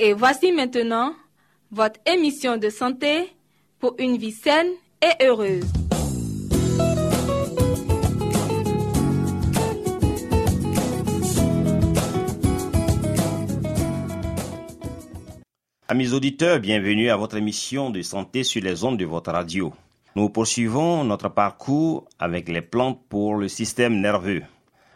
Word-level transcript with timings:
Et 0.00 0.12
voici 0.12 0.52
maintenant 0.52 1.12
votre 1.72 1.98
émission 2.06 2.56
de 2.56 2.70
santé 2.70 3.32
pour 3.80 3.96
une 3.98 4.16
vie 4.16 4.30
saine 4.30 4.68
et 5.02 5.24
heureuse. 5.24 5.64
Amis 15.88 16.12
auditeurs, 16.12 16.60
bienvenue 16.60 17.10
à 17.10 17.16
votre 17.16 17.36
émission 17.36 17.90
de 17.90 18.02
santé 18.02 18.44
sur 18.44 18.62
les 18.62 18.84
ondes 18.84 18.98
de 18.98 19.04
votre 19.04 19.32
radio. 19.32 19.72
Nous 20.14 20.28
poursuivons 20.30 21.02
notre 21.02 21.28
parcours 21.28 22.04
avec 22.20 22.48
les 22.48 22.62
plantes 22.62 23.00
pour 23.08 23.34
le 23.34 23.48
système 23.48 24.00
nerveux. 24.00 24.42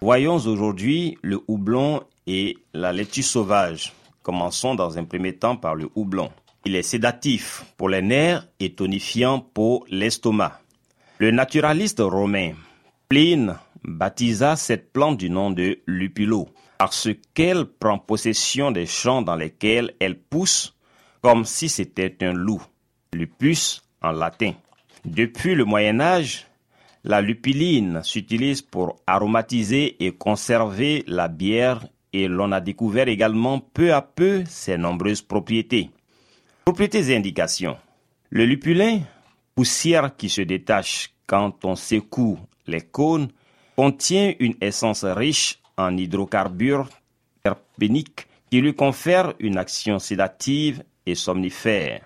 Voyons 0.00 0.36
aujourd'hui 0.36 1.18
le 1.22 1.40
houblon 1.48 2.04
et 2.28 2.56
la 2.72 2.92
laitue 2.92 3.24
sauvage. 3.24 3.92
Commençons 4.22 4.74
dans 4.74 4.98
un 4.98 5.04
premier 5.04 5.36
temps 5.36 5.56
par 5.56 5.74
le 5.74 5.88
houblon. 5.94 6.30
Il 6.64 6.76
est 6.76 6.82
sédatif 6.82 7.64
pour 7.76 7.88
les 7.88 8.02
nerfs 8.02 8.46
et 8.60 8.74
tonifiant 8.74 9.40
pour 9.40 9.84
l'estomac. 9.90 10.60
Le 11.18 11.30
naturaliste 11.30 12.00
romain 12.00 12.52
Pline 13.08 13.56
baptisa 13.84 14.56
cette 14.56 14.92
plante 14.92 15.18
du 15.18 15.28
nom 15.28 15.50
de 15.50 15.80
lupulo 15.86 16.48
parce 16.78 17.08
qu'elle 17.34 17.66
prend 17.66 17.98
possession 17.98 18.70
des 18.70 18.86
champs 18.86 19.22
dans 19.22 19.36
lesquels 19.36 19.94
elle 20.00 20.18
pousse 20.18 20.74
comme 21.20 21.44
si 21.44 21.68
c'était 21.68 22.16
un 22.22 22.32
loup, 22.32 22.62
lupus 23.12 23.82
en 24.02 24.12
latin. 24.12 24.52
Depuis 25.04 25.54
le 25.54 25.64
Moyen 25.64 26.00
Âge, 26.00 26.46
la 27.04 27.20
lupiline 27.20 28.02
s'utilise 28.02 28.62
pour 28.62 29.00
aromatiser 29.06 30.04
et 30.04 30.12
conserver 30.12 31.04
la 31.06 31.28
bière 31.28 31.84
et 32.12 32.28
l'on 32.28 32.52
a 32.52 32.60
découvert 32.60 33.08
également 33.08 33.58
peu 33.58 33.92
à 33.92 34.02
peu 34.02 34.44
ses 34.46 34.76
nombreuses 34.76 35.22
propriétés. 35.22 35.90
Propriétés 36.64 37.10
et 37.10 37.16
indications. 37.16 37.76
Le 38.30 38.44
lupulin, 38.44 39.00
poussière 39.54 40.16
qui 40.16 40.28
se 40.28 40.42
détache 40.42 41.12
quand 41.26 41.64
on 41.64 41.76
secoue 41.76 42.38
les 42.66 42.82
cônes, 42.82 43.28
contient 43.76 44.34
une 44.38 44.54
essence 44.60 45.04
riche 45.04 45.58
en 45.76 45.96
hydrocarbures 45.96 46.88
terpéniques 47.42 48.26
qui 48.50 48.60
lui 48.60 48.74
confère 48.74 49.32
une 49.38 49.56
action 49.56 49.98
sédative 49.98 50.82
et 51.06 51.14
somnifère, 51.14 52.04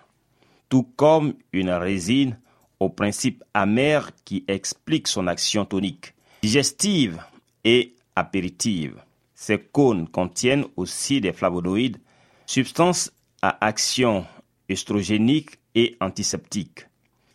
tout 0.68 0.84
comme 0.96 1.34
une 1.52 1.70
résine 1.70 2.38
au 2.78 2.88
principe 2.88 3.42
amer 3.52 4.10
qui 4.24 4.44
explique 4.48 5.08
son 5.08 5.26
action 5.26 5.64
tonique, 5.64 6.14
digestive 6.42 7.20
et 7.64 7.94
apéritive. 8.14 9.02
Ces 9.38 9.58
cônes 9.58 10.08
contiennent 10.08 10.64
aussi 10.76 11.20
des 11.20 11.34
flavonoïdes, 11.34 11.98
substances 12.46 13.12
à 13.42 13.64
action 13.64 14.26
œstrogénique 14.70 15.58
et 15.74 15.94
antiseptique. 16.00 16.86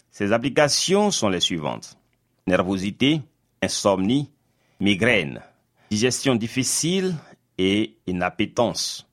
Ces 0.10 0.34
applications 0.34 1.12
sont 1.12 1.30
les 1.30 1.40
suivantes. 1.40 1.98
Nervosité, 2.48 3.22
insomnie, 3.62 4.32
migraine, 4.80 5.42
digestion 5.92 6.34
difficile 6.34 7.16
et 7.60 7.96
inappétence, 8.08 9.08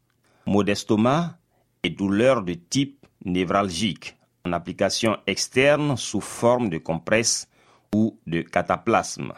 maux 0.46 0.64
d'estomac 0.64 1.36
et 1.82 1.90
douleurs 1.90 2.42
de 2.42 2.54
type 2.54 3.06
névralgique 3.22 4.16
en 4.46 4.54
application 4.54 5.18
externe 5.26 5.98
sous 5.98 6.22
forme 6.22 6.70
de 6.70 6.78
compresse 6.78 7.48
ou 7.94 8.18
de 8.26 8.40
cataplasme. 8.40 9.34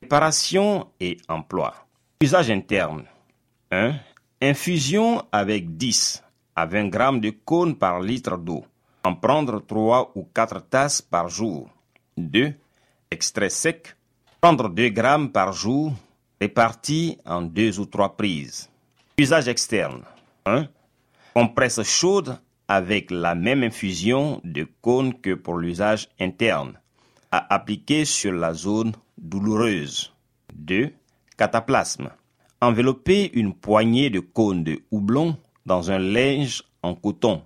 Préparation 0.00 0.88
et 1.00 1.18
emploi. 1.28 1.83
Usage 2.24 2.52
interne. 2.52 3.04
1. 3.70 4.00
Infusion 4.40 5.22
avec 5.30 5.76
10 5.76 6.22
à 6.56 6.64
20 6.64 6.88
grammes 6.88 7.20
de 7.20 7.28
cône 7.28 7.76
par 7.76 8.00
litre 8.00 8.38
d'eau. 8.38 8.64
En 9.04 9.14
prendre 9.14 9.60
3 9.60 10.12
ou 10.14 10.24
4 10.34 10.60
tasses 10.70 11.02
par 11.02 11.28
jour. 11.28 11.68
2. 12.16 12.54
Extrait 13.10 13.50
sec. 13.50 13.94
Prendre 14.40 14.70
2 14.70 14.88
grammes 14.88 15.32
par 15.32 15.52
jour 15.52 15.92
répartis 16.40 17.18
en 17.26 17.42
2 17.42 17.78
ou 17.78 17.84
3 17.84 18.16
prises. 18.16 18.70
Usage 19.18 19.48
externe. 19.48 20.00
1. 20.46 20.66
Compresse 21.34 21.82
chaude 21.82 22.38
avec 22.68 23.10
la 23.10 23.34
même 23.34 23.62
infusion 23.64 24.40
de 24.44 24.66
cône 24.80 25.12
que 25.20 25.34
pour 25.34 25.58
l'usage 25.58 26.08
interne, 26.18 26.80
à 27.30 27.54
appliquer 27.54 28.06
sur 28.06 28.32
la 28.32 28.54
zone 28.54 28.92
douloureuse. 29.18 30.14
2. 30.54 30.90
Cataplasme. 31.36 32.10
Envelopper 32.60 33.30
une 33.34 33.54
poignée 33.54 34.10
de 34.10 34.20
cônes 34.20 34.64
de 34.64 34.80
houblon 34.90 35.36
dans 35.66 35.90
un 35.90 35.98
linge 35.98 36.62
en 36.82 36.94
coton. 36.94 37.42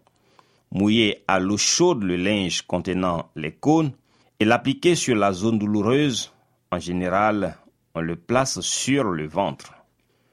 Mouiller 0.71 1.25
à 1.27 1.39
l'eau 1.39 1.57
chaude 1.57 2.03
le 2.03 2.17
linge 2.17 2.63
contenant 2.63 3.31
les 3.35 3.53
cônes 3.53 3.93
et 4.41 4.45
l'appliquer 4.45 4.95
sur 4.95 5.17
la 5.17 5.33
zone 5.33 5.59
douloureuse. 5.59 6.33
En 6.71 6.79
général, 6.79 7.57
on 7.95 8.01
le 8.01 8.17
place 8.17 8.61
sur 8.61 9.05
le 9.05 9.27
ventre. 9.27 9.73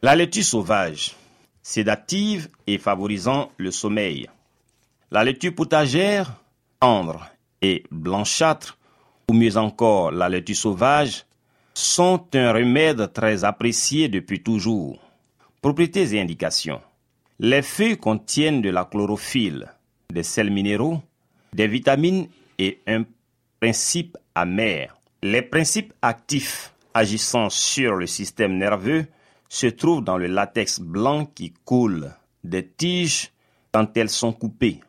La 0.01 0.15
laitue 0.15 0.43
sauvage 0.43 1.15
sédative 1.65 2.47
et 2.67 2.77
favorisant 2.77 3.51
le 3.57 3.71
sommeil. 3.71 4.29
La 5.09 5.23
laitue 5.23 5.51
potagère, 5.51 6.35
tendre 6.79 7.27
et 7.63 7.83
blanchâtre, 7.89 8.77
ou 9.27 9.33
mieux 9.33 9.57
encore 9.57 10.11
la 10.11 10.29
laitue 10.29 10.53
sauvage, 10.53 11.25
sont 11.75 12.25
un 12.33 12.53
remède 12.53 13.11
très 13.13 13.43
apprécié 13.43 14.07
depuis 14.07 14.41
toujours. 14.41 14.99
Propriétés 15.61 16.15
et 16.15 16.21
indications. 16.21 16.81
Les 17.37 17.61
feuilles 17.61 17.97
contiennent 17.97 18.61
de 18.61 18.69
la 18.69 18.85
chlorophylle, 18.85 19.67
des 20.09 20.23
sels 20.23 20.51
minéraux, 20.51 21.01
des 21.53 21.67
vitamines 21.67 22.27
et 22.57 22.79
un 22.87 23.03
principe 23.59 24.17
amer. 24.33 24.95
Les 25.21 25.41
principes 25.41 25.93
actifs 26.01 26.73
agissant 26.93 27.49
sur 27.49 27.95
le 27.95 28.07
système 28.07 28.57
nerveux 28.57 29.05
se 29.49 29.67
trouvent 29.67 30.03
dans 30.03 30.17
le 30.17 30.27
latex 30.27 30.79
blanc 30.79 31.25
qui 31.25 31.53
coule 31.65 32.13
des 32.45 32.65
tiges 32.65 33.31
quand 33.73 33.97
elles 33.97 34.09
sont 34.09 34.31
coupées. 34.31 34.79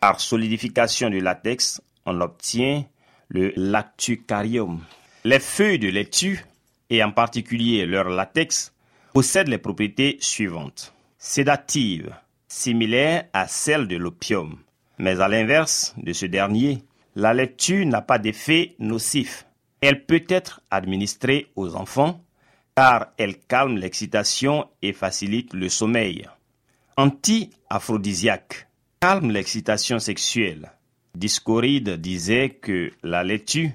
Par 0.00 0.18
solidification 0.18 1.10
du 1.10 1.20
latex, 1.20 1.82
on 2.06 2.20
obtient 2.22 2.84
le 3.28 3.52
lactucarium. 3.54 4.80
Les 5.24 5.38
feuilles 5.38 5.78
de 5.78 5.88
laitue, 5.88 6.44
et 6.90 7.02
en 7.04 7.12
particulier 7.12 7.86
leur 7.86 8.08
latex, 8.08 8.72
possèdent 9.12 9.48
les 9.48 9.58
propriétés 9.58 10.16
suivantes. 10.20 10.92
Sédatives, 11.16 12.12
similaires 12.48 13.24
à 13.32 13.46
celles 13.46 13.86
de 13.86 13.96
l'opium. 13.96 14.58
Mais 14.98 15.20
à 15.20 15.28
l'inverse 15.28 15.94
de 15.96 16.12
ce 16.12 16.26
dernier, 16.26 16.82
la 17.14 17.34
laitue 17.34 17.86
n'a 17.86 18.02
pas 18.02 18.18
d'effet 18.18 18.74
nocif. 18.80 19.46
Elle 19.80 20.04
peut 20.06 20.24
être 20.28 20.60
administrée 20.70 21.52
aux 21.54 21.76
enfants 21.76 22.24
car 22.74 23.08
elle 23.18 23.38
calme 23.38 23.76
l'excitation 23.76 24.68
et 24.80 24.92
facilite 24.92 25.54
le 25.54 25.68
sommeil. 25.68 26.28
Anti-aphrodisiaque, 26.96 28.68
calme 28.98 29.30
l'excitation 29.30 29.98
sexuelle. 29.98 30.72
Discoride 31.14 32.00
disait 32.00 32.50
que 32.50 32.90
la 33.02 33.22
laitue 33.22 33.72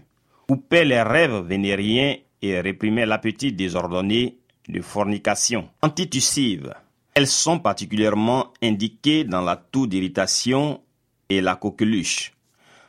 coupait 0.48 0.86
les 0.86 1.02
rêves 1.02 1.46
vénériens 1.46 2.16
et 2.42 2.60
réprimait 2.60 3.06
l'appétit 3.06 3.52
désordonné 3.52 4.38
de 4.68 4.82
fornication. 4.82 5.70
Antitussive, 5.82 6.74
elles 7.14 7.28
sont 7.28 7.60
particulièrement 7.60 8.54
indiquées 8.62 9.24
dans 9.24 9.42
la 9.42 9.56
toux 9.56 9.88
d'irritation 9.88 10.82
et 11.30 11.42
la 11.42 11.56
coqueluche. 11.56 12.34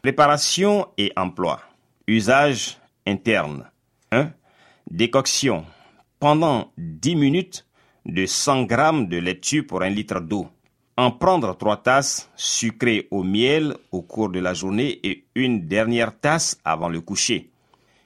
Préparation 0.02 0.86
et 0.96 1.12
emploi. 1.16 1.60
Usage 2.06 2.78
interne. 3.06 3.68
1. 4.12 4.30
Décoction. 4.90 5.64
Pendant 6.20 6.72
10 6.78 7.16
minutes 7.16 7.66
de 8.06 8.26
100 8.26 8.68
g 8.68 8.76
de 9.06 9.18
laitue 9.18 9.64
pour 9.64 9.82
un 9.82 9.90
litre 9.90 10.20
d'eau. 10.20 10.48
En 10.98 11.12
prendre 11.12 11.56
3 11.56 11.76
tasses 11.76 12.28
sucrées 12.34 13.06
au 13.12 13.22
miel 13.22 13.76
au 13.92 14.02
cours 14.02 14.30
de 14.30 14.40
la 14.40 14.52
journée 14.52 14.98
et 15.04 15.26
une 15.36 15.68
dernière 15.68 16.18
tasse 16.18 16.58
avant 16.64 16.88
le 16.88 17.00
coucher. 17.00 17.50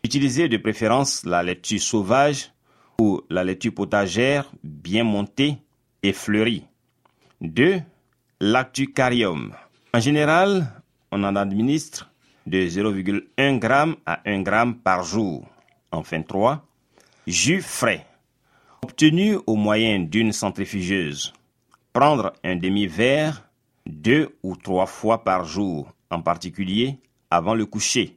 Utilisez 0.05 0.51
de 0.51 0.59
préférence 0.59 1.25
la 1.25 1.43
laitue 1.43 1.79
sauvage 1.79 2.53
ou 3.01 3.23
la 3.31 3.45
laitue 3.45 3.71
potagère 3.71 4.53
bien 4.63 5.05
montée 5.05 5.57
et 6.03 6.13
fleurie. 6.13 6.67
2. 7.41 7.81
Lactucarium. 8.41 9.55
En 9.95 10.01
général, 10.01 10.71
on 11.11 11.25
en 11.25 11.35
administre 11.35 12.11
de 12.47 12.59
0,1 12.59 13.59
g 13.59 13.97
à 14.05 14.21
1 14.27 14.45
g 14.45 14.75
par 14.85 15.03
jour. 15.03 15.47
Enfin 15.93 16.21
3. 16.21 16.63
Jus 17.27 17.63
frais. 17.63 18.07
Obtenu 18.83 19.39
au 19.47 19.57
moyen 19.57 20.01
d'une 20.01 20.33
centrifugeuse. 20.33 21.33
Prendre 21.93 22.33
un 22.43 22.57
demi-verre 22.57 23.51
deux 23.85 24.35
ou 24.43 24.57
trois 24.57 24.87
fois 24.87 25.25
par 25.25 25.45
jour, 25.45 25.93
en 26.11 26.23
particulier 26.23 26.99
avant 27.31 27.55
le 27.55 27.67
coucher. 27.67 28.17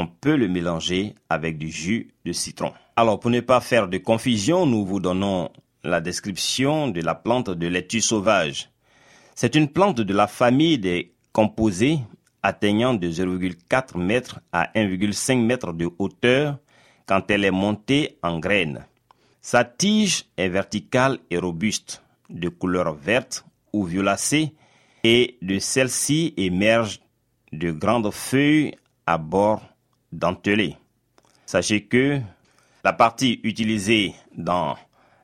On 0.00 0.08
peut 0.08 0.34
le 0.34 0.48
mélanger 0.48 1.14
avec 1.28 1.56
du 1.56 1.68
jus 1.68 2.14
de 2.24 2.32
citron. 2.32 2.72
Alors, 2.96 3.20
pour 3.20 3.30
ne 3.30 3.38
pas 3.38 3.60
faire 3.60 3.86
de 3.86 3.98
confusion, 3.98 4.66
nous 4.66 4.84
vous 4.84 4.98
donnons 4.98 5.50
la 5.84 6.00
description 6.00 6.88
de 6.88 7.00
la 7.00 7.14
plante 7.14 7.50
de 7.50 7.66
laitue 7.68 8.00
sauvage. 8.00 8.70
C'est 9.36 9.54
une 9.54 9.68
plante 9.68 10.00
de 10.00 10.14
la 10.14 10.26
famille 10.26 10.78
des 10.78 11.14
composés 11.32 12.00
atteignant 12.42 12.92
de 12.92 13.08
0,4 13.08 14.00
m 14.00 14.20
à 14.52 14.64
1,5 14.74 15.32
m 15.32 15.76
de 15.76 15.88
hauteur 15.98 16.58
quand 17.06 17.30
elle 17.30 17.44
est 17.44 17.52
montée 17.52 18.18
en 18.22 18.40
graines. 18.40 18.84
Sa 19.40 19.64
tige 19.64 20.24
est 20.36 20.48
verticale 20.48 21.18
et 21.30 21.38
robuste, 21.38 22.01
de 22.32 22.48
couleur 22.48 22.94
verte 22.94 23.44
ou 23.72 23.84
violacée, 23.84 24.54
et 25.04 25.38
de 25.42 25.58
celle-ci 25.58 26.34
émergent 26.36 27.00
de 27.52 27.70
grandes 27.70 28.12
feuilles 28.12 28.74
à 29.06 29.18
bord 29.18 29.62
dentelés. 30.12 30.76
Sachez 31.46 31.84
que 31.84 32.20
la 32.84 32.92
partie 32.92 33.40
utilisée 33.42 34.14
dans 34.36 34.76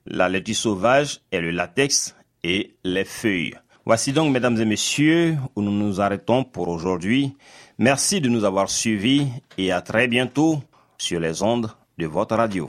la 0.07 0.29
laitue 0.29 0.55
sauvage 0.55 1.21
est 1.31 1.41
le 1.41 1.51
latex 1.51 2.15
et 2.43 2.75
les 2.85 3.05
feuilles. 3.05 3.55
Voici 3.85 4.13
donc, 4.13 4.33
mesdames 4.33 4.61
et 4.61 4.65
messieurs, 4.65 5.37
où 5.57 5.63
nous 5.63 5.73
nous 5.73 6.01
arrêtons 6.01 6.45
pour 6.45 6.69
aujourd'hui. 6.69 7.35
Merci 7.79 8.21
de 8.21 8.29
nous 8.29 8.45
avoir 8.45 8.69
suivis 8.69 9.29
et 9.57 9.73
à 9.73 9.81
très 9.81 10.09
bientôt 10.09 10.63
sur 10.99 11.21
les 11.21 11.43
ondes 11.43 11.71
de 11.97 12.07
votre 12.07 12.37
radio. 12.37 12.69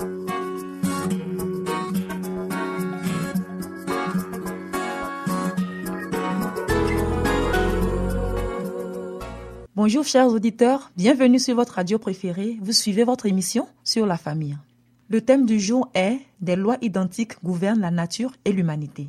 Bonjour 9.83 10.05
chers 10.05 10.27
auditeurs, 10.27 10.91
bienvenue 10.95 11.39
sur 11.39 11.55
votre 11.55 11.73
radio 11.73 11.97
préférée. 11.97 12.59
Vous 12.61 12.71
suivez 12.71 13.03
votre 13.03 13.25
émission 13.25 13.67
sur 13.83 14.05
la 14.05 14.15
famille. 14.15 14.55
Le 15.09 15.21
thème 15.21 15.47
du 15.47 15.59
jour 15.59 15.89
est 15.95 16.19
Des 16.39 16.55
lois 16.55 16.77
identiques 16.83 17.43
gouvernent 17.43 17.81
la 17.81 17.89
nature 17.89 18.31
et 18.45 18.51
l'humanité. 18.51 19.07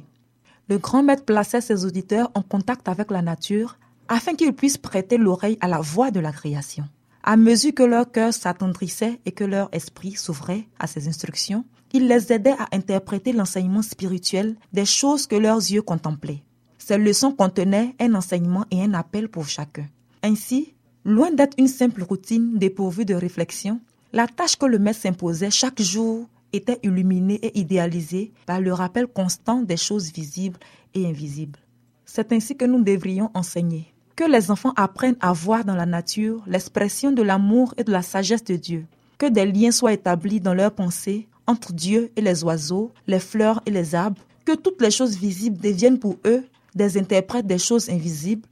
Le 0.71 0.79
grand 0.79 1.03
maître 1.03 1.27
plaçait 1.27 1.61
ses 1.61 1.85
auditeurs 1.85 2.31
en 2.35 2.41
contact 2.41 2.89
avec 2.89 3.11
la 3.11 3.21
nature 3.21 3.77
afin 4.09 4.35
qu'ils 4.35 4.55
puissent 4.55 4.79
prêter 4.79 5.19
l'oreille 5.19 5.59
à 5.61 5.69
la 5.69 5.81
voix 5.81 6.11
de 6.11 6.21
la 6.21 6.33
création. 6.33 6.85
À 7.23 7.37
mesure 7.37 7.75
que 7.75 7.83
leur 7.83 8.11
cœur 8.11 8.33
s'attendrissait 8.33 9.21
et 9.27 9.33
que 9.33 9.45
leur 9.45 9.69
esprit 9.73 10.13
s'ouvrait 10.13 10.65
à 10.79 10.87
ses 10.87 11.07
instructions, 11.07 11.67
il 11.93 12.09
les 12.09 12.33
aidait 12.33 12.57
à 12.59 12.75
interpréter 12.75 13.35
l'enseignement 13.35 13.83
spirituel 13.83 14.57
des 14.73 14.87
choses 14.87 15.27
que 15.27 15.37
leurs 15.37 15.59
yeux 15.59 15.83
contemplaient. 15.83 16.45
Ces 16.79 16.97
leçons 16.97 17.33
contenaient 17.33 17.95
un 18.01 18.15
enseignement 18.15 18.65
et 18.71 18.83
un 18.83 18.95
appel 18.95 19.29
pour 19.29 19.47
chacun. 19.47 19.85
Ainsi, 20.23 20.75
loin 21.05 21.33
d'être 21.33 21.59
une 21.59 21.69
simple 21.69 22.03
routine 22.03 22.57
dépourvue 22.59 23.05
de 23.05 23.15
réflexion, 23.15 23.81
la 24.13 24.27
tâche 24.29 24.57
que 24.57 24.67
le 24.67 24.79
maître 24.79 25.01
s'imposait 25.01 25.51
chaque 25.51 25.83
jour 25.83 26.29
était 26.53 26.79
illuminée 26.83 27.41
et 27.43 27.59
idéalisée 27.59 28.33
par 28.47 28.61
le 28.61 28.73
rappel 28.73 29.07
constant 29.07 29.63
des 29.63 29.77
choses 29.77 30.13
visibles 30.13 30.59
et 30.95 31.07
invisibles. 31.07 31.59
C'est 32.05 32.33
ainsi 32.33 32.57
que 32.57 32.67
nous 32.67 32.83
devrions 32.85 33.31
enseigner. 33.35 33.93
Que 34.15 34.31
les 34.31 34.51
enfants 34.51 34.75
apprennent 34.77 35.17
à 35.21 35.33
voir 35.33 35.65
dans 35.65 35.75
la 35.75 35.87
nature 35.87 36.43
l'expression 36.47 37.11
de 37.11 37.23
l'amour 37.23 37.75
et 37.79 37.85
de 37.85 37.91
la 37.91 38.03
sagesse 38.03 38.45
de 38.45 38.57
Dieu. 38.57 38.87
Que 39.19 39.27
des 39.27 39.47
liens 39.47 39.71
soient 39.71 39.95
établis 39.95 40.41
dans 40.41 40.55
leurs 40.55 40.75
pensées 40.75 41.27
entre 41.47 41.73
Dieu 41.73 42.13
et 42.15 42.21
les 42.21 42.45
oiseaux, 42.45 42.93
les 43.07 43.19
fleurs 43.19 43.63
et 43.67 43.71
les 43.71 43.95
arbres. 43.95 44.21
Que 44.45 44.55
toutes 44.55 44.81
les 44.83 44.91
choses 44.91 45.17
visibles 45.17 45.59
deviennent 45.59 45.99
pour 45.99 46.19
eux 46.27 46.45
des 46.75 46.99
interprètes 46.99 47.47
des 47.47 47.59
choses 47.59 47.89
invisibles 47.89 48.47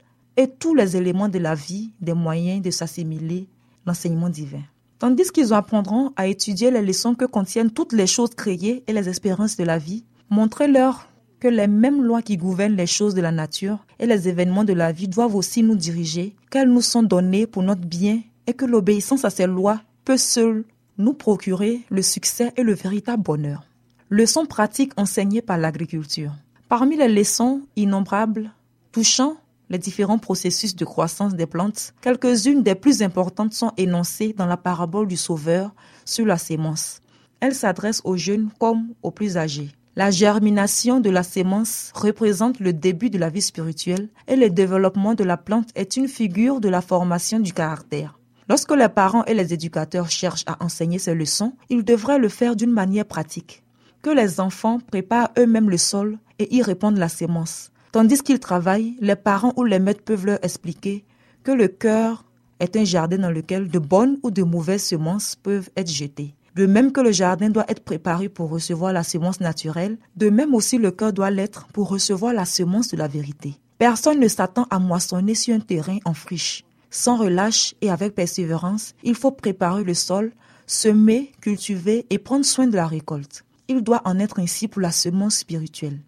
tous 0.47 0.75
les 0.75 0.97
éléments 0.97 1.29
de 1.29 1.39
la 1.39 1.55
vie 1.55 1.91
des 2.01 2.13
moyens 2.13 2.61
de 2.61 2.71
s'assimiler 2.71 3.47
l'enseignement 3.85 4.29
divin. 4.29 4.61
Tandis 4.99 5.31
qu'ils 5.31 5.53
apprendront 5.53 6.13
à 6.15 6.27
étudier 6.27 6.69
les 6.69 6.81
leçons 6.81 7.15
que 7.15 7.25
contiennent 7.25 7.71
toutes 7.71 7.93
les 7.93 8.07
choses 8.07 8.35
créées 8.35 8.83
et 8.85 8.93
les 8.93 9.09
espérances 9.09 9.57
de 9.57 9.63
la 9.63 9.77
vie, 9.79 10.03
montrez-leur 10.29 11.07
que 11.39 11.47
les 11.47 11.67
mêmes 11.67 12.03
lois 12.03 12.21
qui 12.21 12.37
gouvernent 12.37 12.75
les 12.75 12.85
choses 12.85 13.15
de 13.15 13.21
la 13.21 13.31
nature 13.31 13.79
et 13.99 14.05
les 14.05 14.29
événements 14.29 14.63
de 14.63 14.73
la 14.73 14.91
vie 14.91 15.07
doivent 15.07 15.35
aussi 15.35 15.63
nous 15.63 15.75
diriger, 15.75 16.35
qu'elles 16.51 16.69
nous 16.69 16.81
sont 16.81 17.01
données 17.01 17.47
pour 17.47 17.63
notre 17.63 17.81
bien 17.81 18.21
et 18.45 18.53
que 18.53 18.65
l'obéissance 18.65 19.25
à 19.25 19.31
ces 19.31 19.47
lois 19.47 19.81
peut 20.05 20.17
seule 20.17 20.65
nous 20.99 21.13
procurer 21.13 21.81
le 21.89 22.03
succès 22.03 22.53
et 22.55 22.63
le 22.63 22.73
véritable 22.73 23.23
bonheur. 23.23 23.63
Leçons 24.11 24.45
pratiques 24.45 24.93
enseignées 24.97 25.41
par 25.41 25.57
l'agriculture. 25.57 26.33
Parmi 26.69 26.95
les 26.95 27.07
leçons 27.07 27.61
innombrables 27.75 28.51
touchant 28.91 29.37
les 29.71 29.77
différents 29.77 30.19
processus 30.19 30.75
de 30.75 30.83
croissance 30.83 31.33
des 31.33 31.45
plantes, 31.45 31.93
quelques-unes 32.01 32.61
des 32.61 32.75
plus 32.75 33.01
importantes 33.01 33.53
sont 33.53 33.71
énoncées 33.77 34.35
dans 34.37 34.45
la 34.45 34.57
parabole 34.57 35.07
du 35.07 35.15
Sauveur 35.15 35.73
sur 36.03 36.25
la 36.25 36.37
sémence. 36.37 36.99
Elle 37.39 37.55
s'adresse 37.55 38.01
aux 38.03 38.17
jeunes 38.17 38.49
comme 38.59 38.89
aux 39.01 39.11
plus 39.11 39.37
âgés. 39.37 39.71
La 39.95 40.11
germination 40.11 40.99
de 40.99 41.09
la 41.09 41.23
sémence 41.23 41.91
représente 41.95 42.59
le 42.59 42.73
début 42.73 43.09
de 43.09 43.17
la 43.17 43.29
vie 43.29 43.41
spirituelle 43.41 44.09
et 44.27 44.35
le 44.35 44.49
développement 44.49 45.15
de 45.15 45.23
la 45.23 45.37
plante 45.37 45.69
est 45.75 45.95
une 45.95 46.09
figure 46.09 46.59
de 46.59 46.67
la 46.67 46.81
formation 46.81 47.39
du 47.39 47.53
caractère. 47.53 48.19
Lorsque 48.49 48.75
les 48.75 48.89
parents 48.89 49.23
et 49.23 49.33
les 49.33 49.53
éducateurs 49.53 50.11
cherchent 50.11 50.43
à 50.47 50.61
enseigner 50.61 50.99
ces 50.99 51.15
leçons, 51.15 51.53
ils 51.69 51.85
devraient 51.85 52.19
le 52.19 52.29
faire 52.29 52.57
d'une 52.57 52.71
manière 52.71 53.05
pratique. 53.05 53.63
Que 54.01 54.09
les 54.09 54.41
enfants 54.41 54.79
préparent 54.79 55.31
eux-mêmes 55.37 55.69
le 55.69 55.77
sol 55.77 56.17
et 56.39 56.53
y 56.53 56.61
répandent 56.61 56.97
la 56.97 57.07
sémence. 57.07 57.71
Tandis 57.91 58.19
qu'ils 58.23 58.39
travaillent, 58.39 58.95
les 59.01 59.17
parents 59.17 59.51
ou 59.57 59.65
les 59.65 59.79
maîtres 59.79 60.03
peuvent 60.03 60.25
leur 60.25 60.39
expliquer 60.43 61.03
que 61.43 61.51
le 61.51 61.67
cœur 61.67 62.23
est 62.61 62.77
un 62.77 62.85
jardin 62.85 63.17
dans 63.17 63.31
lequel 63.31 63.67
de 63.67 63.79
bonnes 63.79 64.17
ou 64.23 64.31
de 64.31 64.43
mauvaises 64.43 64.83
semences 64.85 65.35
peuvent 65.35 65.69
être 65.75 65.89
jetées. 65.89 66.33
De 66.55 66.65
même 66.65 66.93
que 66.93 67.01
le 67.01 67.11
jardin 67.11 67.49
doit 67.49 67.69
être 67.69 67.83
préparé 67.83 68.29
pour 68.29 68.49
recevoir 68.49 68.93
la 68.93 69.03
semence 69.03 69.41
naturelle, 69.41 69.97
de 70.15 70.29
même 70.29 70.55
aussi 70.55 70.77
le 70.77 70.91
cœur 70.91 71.11
doit 71.11 71.31
l'être 71.31 71.67
pour 71.73 71.89
recevoir 71.89 72.33
la 72.33 72.45
semence 72.45 72.87
de 72.89 72.97
la 72.97 73.09
vérité. 73.09 73.55
Personne 73.77 74.19
ne 74.19 74.27
s'attend 74.29 74.67
à 74.69 74.79
moissonner 74.79 75.35
sur 75.35 75.53
un 75.53 75.59
terrain 75.59 75.97
en 76.05 76.13
friche. 76.13 76.63
Sans 76.89 77.17
relâche 77.17 77.73
et 77.81 77.89
avec 77.89 78.15
persévérance, 78.15 78.93
il 79.03 79.15
faut 79.15 79.31
préparer 79.31 79.83
le 79.83 79.93
sol, 79.93 80.31
semer, 80.65 81.31
cultiver 81.41 82.05
et 82.09 82.19
prendre 82.19 82.45
soin 82.45 82.67
de 82.67 82.75
la 82.75 82.87
récolte. 82.87 83.43
Il 83.67 83.81
doit 83.81 84.01
en 84.05 84.19
être 84.19 84.39
ainsi 84.39 84.67
pour 84.67 84.81
la 84.81 84.91
semence 84.91 85.37
spirituelle 85.37 85.99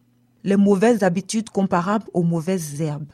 les 0.44 0.58
mauvaises 0.58 1.04
habitudes 1.04 1.50
comparables 1.50 2.08
aux 2.14 2.24
mauvaises 2.24 2.82
herbes. 2.82 3.12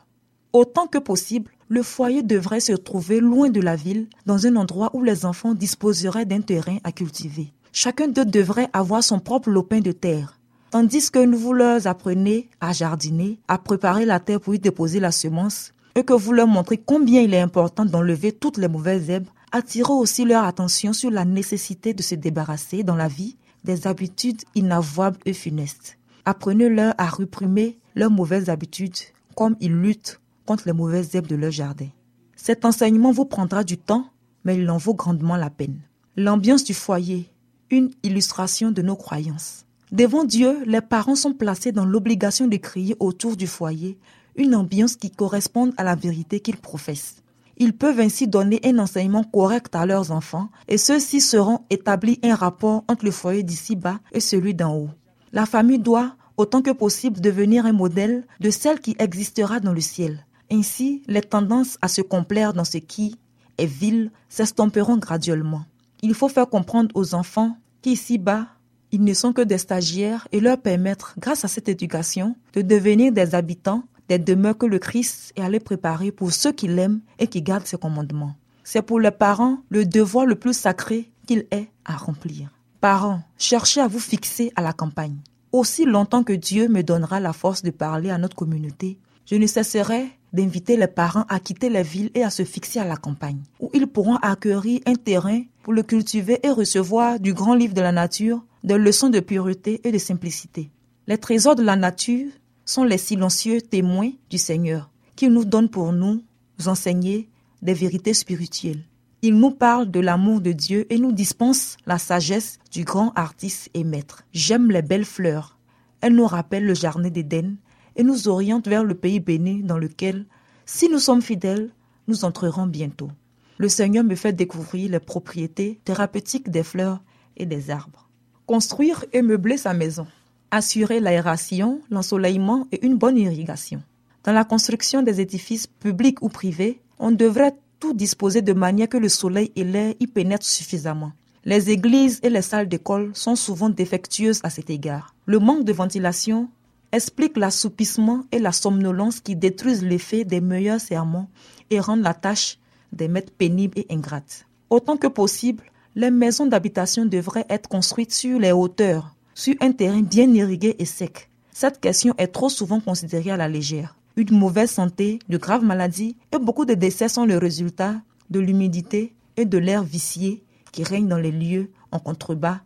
Autant 0.52 0.88
que 0.88 0.98
possible, 0.98 1.52
le 1.68 1.84
foyer 1.84 2.24
devrait 2.24 2.60
se 2.60 2.74
trouver 2.74 3.20
loin 3.20 3.50
de 3.50 3.62
la 3.62 3.76
ville, 3.76 4.08
dans 4.26 4.48
un 4.48 4.56
endroit 4.56 4.90
où 4.96 5.04
les 5.04 5.26
enfants 5.26 5.54
disposeraient 5.54 6.26
d'un 6.26 6.42
terrain 6.42 6.78
à 6.84 6.92
cultiver. 6.92 7.54
Chacun 7.72 8.08
d'eux 8.08 8.26
devrait 8.26 8.70
avoir 8.74 9.04
son 9.04 9.20
propre 9.20 9.52
lopin 9.52 9.80
de 9.80 9.92
terre. 9.92 10.40
Tandis 10.72 11.12
que 11.12 11.36
vous 11.36 11.54
leur 11.54 11.86
apprenez 11.86 12.50
à 12.60 12.74
jardiner, 12.74 13.40
à 13.48 13.60
préparer 13.60 14.06
la 14.06 14.20
terre 14.20 14.40
pour 14.42 14.56
y 14.56 14.60
déposer 14.60 15.00
la 15.00 15.12
semence, 15.12 15.72
et 15.94 16.04
que 16.04 16.14
vous 16.14 16.34
leur 16.34 16.48
montrez 16.48 16.78
combien 16.78 17.22
il 17.22 17.34
est 17.34 17.40
important 17.40 17.86
d'enlever 17.86 18.32
toutes 18.32 18.58
les 18.58 18.68
mauvaises 18.68 19.10
herbes, 19.10 19.28
attirez 19.52 19.94
aussi 19.94 20.26
leur 20.26 20.46
attention 20.46 20.94
sur 20.94 21.12
la 21.12 21.26
nécessité 21.26 21.94
de 21.94 22.02
se 22.02 22.16
débarrasser 22.16 22.82
dans 22.82 22.96
la 22.96 23.08
vie 23.08 23.38
des 23.64 23.86
habitudes 23.86 24.42
inavouables 24.56 25.20
et 25.26 25.34
funestes. 25.34 25.99
Apprenez-leur 26.30 26.94
à 27.00 27.08
réprimer 27.10 27.80
leurs 27.96 28.12
mauvaises 28.12 28.50
habitudes 28.50 28.94
comme 29.36 29.56
ils 29.62 29.74
luttent 29.74 30.22
contre 30.46 30.68
les 30.68 30.74
mauvaises 30.74 31.16
herbes 31.16 31.26
de 31.26 31.36
leur 31.36 31.50
jardin. 31.50 31.88
Cet 32.36 32.66
enseignement 32.66 33.12
vous 33.12 33.26
prendra 33.26 33.64
du 33.64 33.80
temps, 33.80 34.06
mais 34.44 34.56
il 34.56 34.70
en 34.70 34.78
vaut 34.78 34.94
grandement 34.94 35.38
la 35.38 35.50
peine. 35.50 35.80
L'ambiance 36.16 36.64
du 36.64 36.76
foyer, 36.76 37.28
une 37.72 37.90
illustration 38.04 38.70
de 38.70 38.84
nos 38.84 38.96
croyances. 38.96 39.66
Devant 39.92 40.24
Dieu, 40.24 40.64
les 40.68 40.82
parents 40.82 41.16
sont 41.16 41.34
placés 41.34 41.72
dans 41.72 41.86
l'obligation 41.86 42.46
de 42.46 42.58
créer 42.58 42.96
autour 43.00 43.36
du 43.36 43.48
foyer 43.48 43.98
une 44.36 44.54
ambiance 44.54 44.98
qui 44.98 45.10
corresponde 45.10 45.74
à 45.78 45.84
la 45.84 45.96
vérité 45.96 46.42
qu'ils 46.42 46.58
professent. 46.58 47.24
Ils 47.58 47.74
peuvent 47.74 48.00
ainsi 48.00 48.28
donner 48.28 48.60
un 48.64 48.78
enseignement 48.78 49.24
correct 49.24 49.74
à 49.76 49.88
leurs 49.88 50.12
enfants 50.12 50.50
et 50.68 50.78
ceux-ci 50.78 51.22
seront 51.22 51.62
établis 51.72 52.20
un 52.24 52.36
rapport 52.36 52.84
entre 52.88 53.06
le 53.06 53.10
foyer 53.10 53.42
d'ici-bas 53.42 54.00
et 54.12 54.20
celui 54.20 54.54
d'en 54.54 54.76
haut. 54.76 54.90
La 55.32 55.46
famille 55.46 55.80
doit, 55.80 56.16
autant 56.40 56.62
que 56.62 56.72
possible, 56.72 57.20
devenir 57.20 57.66
un 57.66 57.74
modèle 57.74 58.26
de 58.40 58.50
celle 58.50 58.80
qui 58.80 58.96
existera 58.98 59.60
dans 59.60 59.74
le 59.74 59.82
ciel. 59.82 60.26
Ainsi, 60.50 61.04
les 61.08 61.22
tendances 61.22 61.78
à 61.82 61.90
se 61.90 62.02
complaire 62.02 62.54
dans 62.54 62.64
ce 62.64 62.78
qui 62.78 63.18
est 63.58 63.66
vil 63.66 64.10
s'estomperont 64.30 64.98
graduellement. 64.98 65.66
Il 66.02 66.14
faut 66.14 66.30
faire 66.30 66.50
comprendre 66.50 66.96
aux 66.96 67.14
enfants 67.14 67.58
qu'ici-bas, 67.82 68.48
ils 68.92 69.04
ne 69.04 69.14
sont 69.14 69.34
que 69.34 69.42
des 69.42 69.58
stagiaires 69.58 70.28
et 70.32 70.40
leur 70.40 70.58
permettre, 70.58 71.14
grâce 71.20 71.44
à 71.44 71.50
cette 71.50 71.70
éducation, 71.70 72.36
de 72.54 72.62
devenir 72.62 73.12
des 73.12 73.36
habitants 73.36 73.84
des 74.08 74.18
demeures 74.18 74.58
que 74.58 74.66
le 74.66 74.80
Christ 74.80 75.34
est 75.36 75.42
allé 75.42 75.60
préparer 75.60 76.12
pour 76.12 76.32
ceux 76.32 76.52
qui 76.52 76.68
l'aiment 76.68 77.02
et 77.20 77.28
qui 77.28 77.44
gardent 77.44 77.68
ses 77.68 77.78
commandements. 77.78 78.36
C'est 78.64 78.82
pour 78.82 79.00
les 79.00 79.12
parents 79.12 79.60
le 79.70 79.86
devoir 79.86 80.26
le 80.26 80.34
plus 80.34 80.58
sacré 80.58 81.12
qu'il 81.28 81.46
est 81.52 81.70
à 81.86 81.96
remplir. 81.96 82.50
Parents, 82.82 83.22
cherchez 83.38 83.82
à 83.82 83.88
vous 83.88 84.00
fixer 84.00 84.52
à 84.56 84.64
la 84.64 84.74
campagne. 84.74 85.18
Aussi 85.52 85.86
longtemps 85.86 86.24
que 86.24 86.34
Dieu 86.34 86.68
me 86.68 86.84
donnera 86.84 87.20
la 87.20 87.34
force 87.34 87.64
de 87.64 87.72
parler 87.72 88.12
à 88.12 88.20
notre 88.20 88.36
communauté, 88.36 89.00
je 89.26 89.36
ne 89.36 89.48
cesserai 89.48 90.08
d'inviter 90.32 90.78
les 90.78 90.88
parents 90.88 91.26
à 91.28 91.40
quitter 91.40 91.70
les 91.70 91.82
villes 91.82 92.12
et 92.14 92.24
à 92.24 92.30
se 92.30 92.44
fixer 92.44 92.80
à 92.80 92.86
la 92.86 92.98
campagne, 92.98 93.42
où 93.60 93.72
ils 93.74 93.88
pourront 93.88 94.18
acquérir 94.18 94.82
un 94.86 94.94
terrain 94.94 95.42
pour 95.64 95.74
le 95.74 95.82
cultiver 95.82 96.40
et 96.44 96.52
recevoir 96.52 97.20
du 97.20 97.34
grand 97.34 97.56
livre 97.56 97.74
de 97.74 97.82
la 97.82 97.92
nature 97.92 98.44
des 98.64 98.78
leçons 98.78 99.10
de 99.10 99.20
pureté 99.20 99.82
et 99.84 99.92
de 99.92 99.98
simplicité. 99.98 100.70
Les 101.08 101.18
trésors 101.18 101.56
de 101.56 101.64
la 101.64 101.76
nature 101.76 102.30
sont 102.64 102.84
les 102.84 103.00
silencieux 103.00 103.62
témoins 103.62 104.12
du 104.30 104.38
Seigneur, 104.38 104.92
qui 105.16 105.30
nous 105.30 105.46
donnent 105.46 105.70
pour 105.70 105.94
nous 105.94 106.22
enseigner 106.68 107.28
des 107.64 107.74
vérités 107.74 108.14
spirituelles. 108.14 108.84
Ils 109.22 109.38
nous 109.38 109.52
parlent 109.52 109.92
de 109.92 110.00
l'amour 110.00 110.40
de 110.40 110.54
Dieu 110.54 110.86
et 110.90 110.98
nous 110.98 111.12
dispensent 111.12 111.76
la 111.86 111.98
sagesse 111.98 112.58
du 112.72 112.86
grand 112.86 113.12
artiste 113.16 113.70
et 113.74 113.84
maître. 113.84 114.24
J'aime 114.32 114.72
les 114.72 114.82
belles 114.82 115.04
fleurs. 115.04 115.58
Elles 116.00 116.16
nous 116.16 116.26
rappellent 116.26 116.66
le 116.66 116.74
jardin 116.74 117.10
d'Éden 117.10 117.58
et 117.98 118.04
nous 118.04 118.30
orientent 118.30 118.70
vers 118.70 118.86
le 118.86 118.96
pays 118.96 119.20
béni 119.20 119.62
dans 119.62 119.78
lequel, 119.78 120.26
si 120.66 120.88
nous 120.88 121.00
sommes 121.00 121.22
fidèles, 121.22 121.70
nous 122.08 122.24
entrerons 122.24 122.66
bientôt. 122.66 123.12
Le 123.58 123.68
Seigneur 123.68 124.06
me 124.06 124.16
fait 124.16 124.32
découvrir 124.32 124.90
les 124.90 125.02
propriétés 125.02 125.82
thérapeutiques 125.84 126.50
des 126.50 126.64
fleurs 126.64 127.02
et 127.36 127.46
des 127.46 127.72
arbres. 127.72 128.08
Construire 128.46 129.04
et 129.12 129.22
meubler 129.22 129.58
sa 129.58 129.74
maison. 129.74 130.08
Assurer 130.50 131.02
l'aération, 131.02 131.82
l'ensoleillement 131.92 132.68
et 132.72 132.86
une 132.86 132.98
bonne 132.98 133.18
irrigation. 133.18 133.84
Dans 134.24 134.32
la 134.32 134.46
construction 134.46 135.02
des 135.02 135.20
édifices 135.20 135.68
publics 135.68 136.22
ou 136.22 136.30
privés, 136.30 136.80
on 137.00 137.12
devrait 137.12 137.56
tout 137.80 137.94
disposer 137.94 138.42
de 138.42 138.54
manière 138.54 138.90
que 138.90 138.98
le 138.98 139.10
soleil 139.10 139.52
et 139.56 139.64
l'air 139.64 139.94
y 140.00 140.08
pénètrent 140.08 140.46
suffisamment. 140.46 141.12
Les 141.46 141.70
églises 141.70 142.20
et 142.24 142.30
les 142.30 142.42
salles 142.42 142.68
d'école 142.68 143.12
sont 143.14 143.36
souvent 143.36 143.70
défectueuses 143.70 144.42
à 144.44 144.50
cet 144.50 144.70
égard. 144.70 145.16
Le 145.26 145.40
manque 145.40 145.64
de 145.64 145.74
ventilation 145.74 146.50
explique 146.92 147.38
l'assoupissement 147.38 148.24
et 148.32 148.40
la 148.40 148.52
somnolence 148.52 149.20
qui 149.22 149.36
détruisent 149.36 149.84
l'effet 149.84 150.26
des 150.26 150.42
meilleurs 150.42 150.82
sermons 150.82 151.28
et 151.70 151.80
rendent 151.80 152.02
la 152.02 152.14
tâche 152.14 152.58
des 152.92 153.08
maîtres 153.08 153.32
pénibles 153.32 153.78
et 153.80 153.88
ingrates. 153.90 154.46
Autant 154.70 154.98
que 154.98 155.08
possible, 155.08 155.64
les 155.96 156.12
maisons 156.12 156.46
d'habitation 156.46 157.06
devraient 157.06 157.46
être 157.50 157.70
construites 157.70 158.14
sur 158.14 158.40
les 158.40 158.52
hauteurs 158.52 159.16
sur 159.34 159.56
un 159.62 159.72
terrain 159.72 160.02
bien 160.02 160.34
irrigué 160.34 160.76
et 160.80 160.86
sec. 160.86 161.30
Cette 161.54 161.80
question 161.80 162.14
est 162.18 162.28
trop 162.28 162.50
souvent 162.50 162.82
considérée 162.82 163.32
à 163.32 163.38
la 163.38 163.48
légère. 163.48 163.96
Une 164.16 164.38
mauvaise 164.38 164.72
santé, 164.72 165.20
de 165.30 165.38
graves 165.38 165.64
maladies 165.64 166.18
et 166.34 166.40
beaucoup 166.40 166.66
de 166.66 166.74
décès 166.74 167.10
sont 167.10 167.26
le 167.26 167.38
résultat 167.38 168.02
de 168.30 168.40
l'humidité 168.40 169.14
et 169.38 169.46
de 169.46 169.58
l'air 169.58 169.84
vicié 169.84 170.44
qui 170.72 170.84
règne 170.84 171.08
dans 171.08 171.18
les 171.18 171.32
lieux 171.32 171.72
en 171.92 172.00
contrebas 172.00 172.60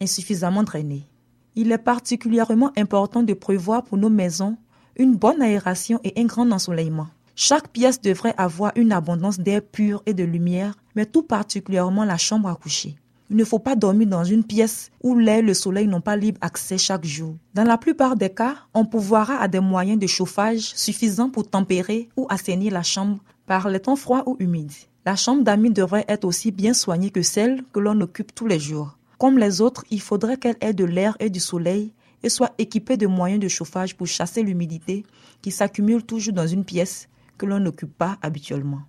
insuffisamment 0.00 0.62
drainés. 0.62 1.06
Il 1.54 1.72
est 1.72 1.78
particulièrement 1.78 2.70
important 2.76 3.22
de 3.22 3.32
prévoir 3.32 3.84
pour 3.84 3.96
nos 3.96 4.10
maisons 4.10 4.56
une 4.96 5.14
bonne 5.14 5.42
aération 5.42 6.00
et 6.04 6.12
un 6.16 6.26
grand 6.26 6.50
ensoleillement. 6.50 7.08
Chaque 7.34 7.68
pièce 7.68 8.00
devrait 8.00 8.34
avoir 8.38 8.72
une 8.76 8.92
abondance 8.92 9.38
d'air 9.38 9.62
pur 9.62 10.02
et 10.06 10.14
de 10.14 10.24
lumière, 10.24 10.74
mais 10.94 11.06
tout 11.06 11.22
particulièrement 11.22 12.04
la 12.04 12.16
chambre 12.16 12.48
à 12.48 12.54
coucher. 12.54 12.96
Il 13.28 13.36
ne 13.36 13.44
faut 13.44 13.58
pas 13.58 13.74
dormir 13.74 14.06
dans 14.06 14.22
une 14.22 14.44
pièce 14.44 14.90
où 15.02 15.16
l'air 15.16 15.38
et 15.38 15.42
le 15.42 15.54
soleil 15.54 15.88
n'ont 15.88 16.00
pas 16.00 16.16
libre 16.16 16.38
accès 16.40 16.78
chaque 16.78 17.04
jour. 17.04 17.34
Dans 17.54 17.64
la 17.64 17.76
plupart 17.76 18.16
des 18.16 18.30
cas, 18.30 18.54
on 18.72 18.84
pourvoira 18.84 19.36
à 19.36 19.48
des 19.48 19.60
moyens 19.60 19.98
de 19.98 20.06
chauffage 20.06 20.72
suffisants 20.76 21.30
pour 21.30 21.48
tempérer 21.48 22.08
ou 22.16 22.26
assainir 22.28 22.72
la 22.72 22.84
chambre 22.84 23.18
par 23.46 23.68
les 23.68 23.80
temps 23.80 23.96
froids 23.96 24.22
ou 24.26 24.36
humides. 24.38 24.72
La 25.04 25.16
chambre 25.16 25.42
d'amis 25.42 25.70
devrait 25.70 26.04
être 26.08 26.24
aussi 26.24 26.52
bien 26.52 26.72
soignée 26.72 27.10
que 27.10 27.22
celle 27.22 27.62
que 27.72 27.80
l'on 27.80 28.00
occupe 28.00 28.34
tous 28.34 28.46
les 28.46 28.60
jours. 28.60 28.96
Comme 29.18 29.38
les 29.38 29.60
autres, 29.60 29.84
il 29.90 30.00
faudrait 30.00 30.36
qu'elle 30.36 30.56
ait 30.60 30.74
de 30.74 30.84
l'air 30.84 31.16
et 31.18 31.30
du 31.30 31.40
soleil 31.40 31.92
et 32.22 32.28
soit 32.28 32.54
équipée 32.58 32.96
de 32.96 33.06
moyens 33.06 33.40
de 33.40 33.48
chauffage 33.48 33.96
pour 33.96 34.06
chasser 34.06 34.42
l'humidité 34.42 35.04
qui 35.42 35.50
s'accumule 35.50 36.02
toujours 36.04 36.34
dans 36.34 36.46
une 36.46 36.64
pièce 36.64 37.08
que 37.38 37.46
l'on 37.46 37.60
n'occupe 37.60 37.96
pas 37.96 38.18
habituellement. 38.22 38.82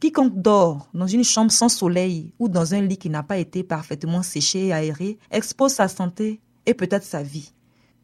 Quiconque 0.00 0.40
dort 0.40 0.88
dans 0.94 1.06
une 1.06 1.24
chambre 1.24 1.52
sans 1.52 1.68
soleil 1.68 2.32
ou 2.38 2.48
dans 2.48 2.72
un 2.72 2.80
lit 2.80 2.96
qui 2.96 3.10
n'a 3.10 3.22
pas 3.22 3.36
été 3.36 3.62
parfaitement 3.62 4.22
séché 4.22 4.68
et 4.68 4.72
aéré 4.72 5.18
expose 5.30 5.74
sa 5.74 5.88
santé 5.88 6.40
et 6.64 6.72
peut-être 6.72 7.04
sa 7.04 7.22
vie. 7.22 7.52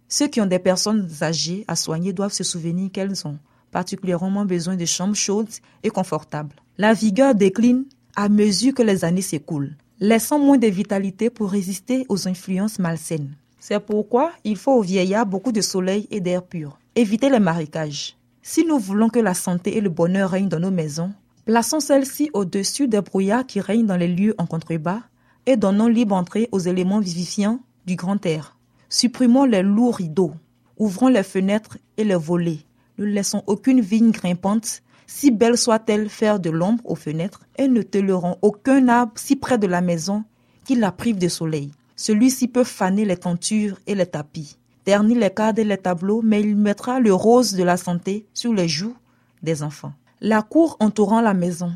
Ceux 0.06 0.28
qui 0.28 0.42
ont 0.42 0.46
des 0.46 0.58
personnes 0.58 1.08
âgées 1.22 1.64
à 1.68 1.74
soigner 1.74 2.12
doivent 2.12 2.34
se 2.34 2.44
souvenir 2.44 2.92
qu'elles 2.92 3.26
ont 3.26 3.38
particulièrement 3.70 4.44
besoin 4.44 4.76
de 4.76 4.84
chambres 4.84 5.16
chaudes 5.16 5.48
et 5.82 5.88
confortables. 5.88 6.56
La 6.76 6.92
vigueur 6.92 7.34
décline 7.34 7.86
à 8.14 8.28
mesure 8.28 8.74
que 8.74 8.82
les 8.82 9.02
années 9.02 9.22
s'écoulent, 9.22 9.74
laissant 9.98 10.38
moins 10.38 10.58
de 10.58 10.66
vitalité 10.66 11.30
pour 11.30 11.50
résister 11.50 12.04
aux 12.10 12.28
influences 12.28 12.78
malsaines. 12.78 13.34
C'est 13.58 13.80
pourquoi 13.80 14.32
il 14.44 14.56
faut 14.56 14.74
aux 14.74 14.82
vieillards 14.82 15.24
beaucoup 15.24 15.50
de 15.50 15.62
soleil 15.62 16.06
et 16.10 16.20
d'air 16.20 16.42
pur. 16.42 16.78
Évitez 16.94 17.30
les 17.30 17.40
marécages. 17.40 18.18
Si 18.42 18.66
nous 18.66 18.78
voulons 18.78 19.08
que 19.08 19.18
la 19.18 19.32
santé 19.34 19.78
et 19.78 19.80
le 19.80 19.88
bonheur 19.88 20.30
règnent 20.30 20.50
dans 20.50 20.60
nos 20.60 20.70
maisons, 20.70 21.12
Plaçons 21.46 21.78
celle-ci 21.78 22.28
au-dessus 22.32 22.88
des 22.88 23.00
brouillards 23.00 23.46
qui 23.46 23.60
règnent 23.60 23.86
dans 23.86 23.96
les 23.96 24.08
lieux 24.08 24.34
en 24.36 24.46
contrebas 24.46 25.02
et 25.46 25.56
donnons 25.56 25.86
libre 25.86 26.16
entrée 26.16 26.48
aux 26.50 26.58
éléments 26.58 26.98
vivifiants 26.98 27.60
du 27.86 27.94
grand 27.94 28.26
air. 28.26 28.56
Supprimons 28.88 29.44
les 29.44 29.62
lourds 29.62 29.94
rideaux, 29.94 30.32
ouvrons 30.76 31.06
les 31.06 31.22
fenêtres 31.22 31.78
et 31.98 32.02
les 32.02 32.16
volets. 32.16 32.58
Ne 32.98 33.04
laissons 33.04 33.44
aucune 33.46 33.80
vigne 33.80 34.10
grimpante, 34.10 34.82
si 35.06 35.30
belle 35.30 35.56
soit-elle, 35.56 36.08
faire 36.08 36.40
de 36.40 36.50
l'ombre 36.50 36.82
aux 36.84 36.96
fenêtres 36.96 37.46
et 37.58 37.68
ne 37.68 37.82
tolérons 37.82 38.38
aucun 38.42 38.88
arbre 38.88 39.12
si 39.14 39.36
près 39.36 39.56
de 39.56 39.68
la 39.68 39.80
maison 39.80 40.24
qui 40.64 40.74
la 40.74 40.90
prive 40.90 41.18
de 41.18 41.28
soleil. 41.28 41.70
Celui-ci 41.94 42.48
peut 42.48 42.64
faner 42.64 43.04
les 43.04 43.18
tentures 43.18 43.78
et 43.86 43.94
les 43.94 44.06
tapis, 44.06 44.56
ternir 44.84 45.16
les 45.16 45.30
cadres 45.30 45.60
et 45.60 45.64
les 45.64 45.78
tableaux, 45.78 46.22
mais 46.24 46.40
il 46.40 46.56
mettra 46.56 46.98
le 46.98 47.14
rose 47.14 47.52
de 47.52 47.62
la 47.62 47.76
santé 47.76 48.26
sur 48.34 48.52
les 48.52 48.66
joues 48.66 48.96
des 49.44 49.62
enfants. 49.62 49.92
La 50.22 50.40
cour 50.40 50.78
entourant 50.80 51.20
la 51.20 51.34
maison. 51.34 51.72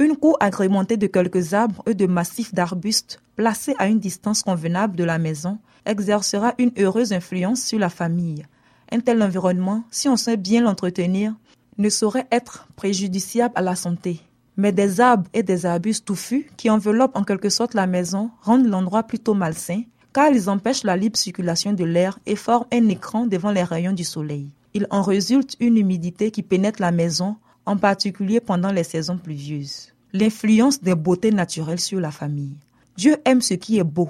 Une 0.00 0.16
cour 0.16 0.36
agrémentée 0.40 0.96
de 0.96 1.06
quelques 1.06 1.54
arbres 1.54 1.84
et 1.86 1.94
de 1.94 2.06
massifs 2.06 2.52
d'arbustes 2.52 3.20
placés 3.36 3.76
à 3.78 3.86
une 3.86 4.00
distance 4.00 4.42
convenable 4.42 4.96
de 4.96 5.04
la 5.04 5.18
maison 5.18 5.58
exercera 5.84 6.52
une 6.58 6.72
heureuse 6.76 7.12
influence 7.12 7.62
sur 7.62 7.78
la 7.78 7.88
famille. 7.88 8.44
Un 8.90 8.98
tel 8.98 9.22
environnement, 9.22 9.84
si 9.92 10.08
on 10.08 10.16
sait 10.16 10.36
bien 10.36 10.62
l'entretenir, 10.62 11.32
ne 11.78 11.88
saurait 11.88 12.26
être 12.32 12.66
préjudiciable 12.74 13.54
à 13.56 13.62
la 13.62 13.76
santé. 13.76 14.20
Mais 14.56 14.72
des 14.72 15.00
arbres 15.00 15.30
et 15.32 15.44
des 15.44 15.64
arbustes 15.64 16.06
touffus 16.06 16.50
qui 16.56 16.70
enveloppent 16.70 17.16
en 17.16 17.22
quelque 17.22 17.50
sorte 17.50 17.74
la 17.74 17.86
maison 17.86 18.30
rendent 18.42 18.66
l'endroit 18.66 19.04
plutôt 19.04 19.34
malsain 19.34 19.82
car 20.12 20.32
ils 20.32 20.50
empêchent 20.50 20.82
la 20.82 20.96
libre 20.96 21.16
circulation 21.16 21.72
de 21.72 21.84
l'air 21.84 22.18
et 22.26 22.34
forment 22.34 22.66
un 22.72 22.88
écran 22.88 23.26
devant 23.26 23.52
les 23.52 23.62
rayons 23.62 23.92
du 23.92 24.02
soleil. 24.02 24.48
Il 24.74 24.88
en 24.90 25.02
résulte 25.02 25.54
une 25.60 25.76
humidité 25.76 26.32
qui 26.32 26.42
pénètre 26.42 26.80
la 26.80 26.90
maison 26.90 27.36
en 27.66 27.76
particulier 27.76 28.40
pendant 28.40 28.72
les 28.72 28.84
saisons 28.84 29.18
pluvieuses. 29.18 29.92
L'influence 30.12 30.80
des 30.80 30.94
beautés 30.94 31.32
naturelles 31.32 31.80
sur 31.80 32.00
la 32.00 32.10
famille. 32.10 32.56
Dieu 32.96 33.16
aime 33.24 33.42
ce 33.42 33.54
qui 33.54 33.78
est 33.78 33.84
beau. 33.84 34.08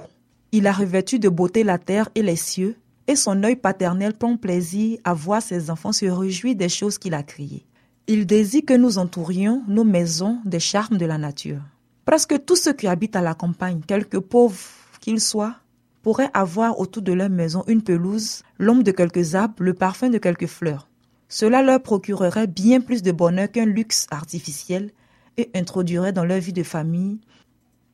Il 0.51 0.67
a 0.67 0.71
revêtu 0.71 1.19
de 1.19 1.27
beauté 1.27 1.63
la 1.63 1.77
terre 1.77 2.09
et 2.15 2.21
les 2.21 2.37
cieux, 2.37 2.77
et 3.07 3.15
son 3.15 3.43
œil 3.43 3.55
paternel 3.55 4.13
prend 4.13 4.37
plaisir 4.37 4.99
à 5.03 5.13
voir 5.13 5.41
ses 5.41 5.69
enfants 5.69 5.91
se 5.91 6.05
réjouir 6.05 6.55
des 6.55 6.69
choses 6.69 6.97
qu'il 6.97 7.13
a 7.13 7.23
créées. 7.23 7.65
Il 8.07 8.25
désire 8.25 8.63
que 8.65 8.73
nous 8.73 8.97
entourions 8.97 9.63
nos 9.67 9.83
maisons 9.83 10.39
des 10.45 10.59
charmes 10.59 10.97
de 10.97 11.05
la 11.05 11.17
nature. 11.17 11.61
Presque 12.05 12.45
tous 12.45 12.55
ceux 12.55 12.73
qui 12.73 12.87
habitent 12.87 13.17
à 13.17 13.21
la 13.21 13.33
campagne, 13.33 13.81
quelque 13.85 14.17
pauvres 14.17 14.57
qu'ils 15.01 15.19
soient, 15.19 15.55
pourraient 16.03 16.31
avoir 16.33 16.79
autour 16.79 17.03
de 17.03 17.11
leur 17.11 17.29
maison 17.29 17.65
une 17.67 17.81
pelouse, 17.81 18.43
l'ombre 18.59 18.83
de 18.83 18.91
quelques 18.91 19.35
arbres, 19.35 19.55
le 19.59 19.73
parfum 19.73 20.09
de 20.09 20.17
quelques 20.17 20.47
fleurs. 20.47 20.87
Cela 21.29 21.61
leur 21.61 21.81
procurerait 21.81 22.47
bien 22.47 22.79
plus 22.81 23.01
de 23.01 23.11
bonheur 23.11 23.51
qu'un 23.51 23.65
luxe 23.65 24.07
artificiel 24.11 24.91
et 25.37 25.49
introduirait 25.53 26.13
dans 26.13 26.25
leur 26.25 26.39
vie 26.39 26.53
de 26.53 26.63
famille 26.63 27.19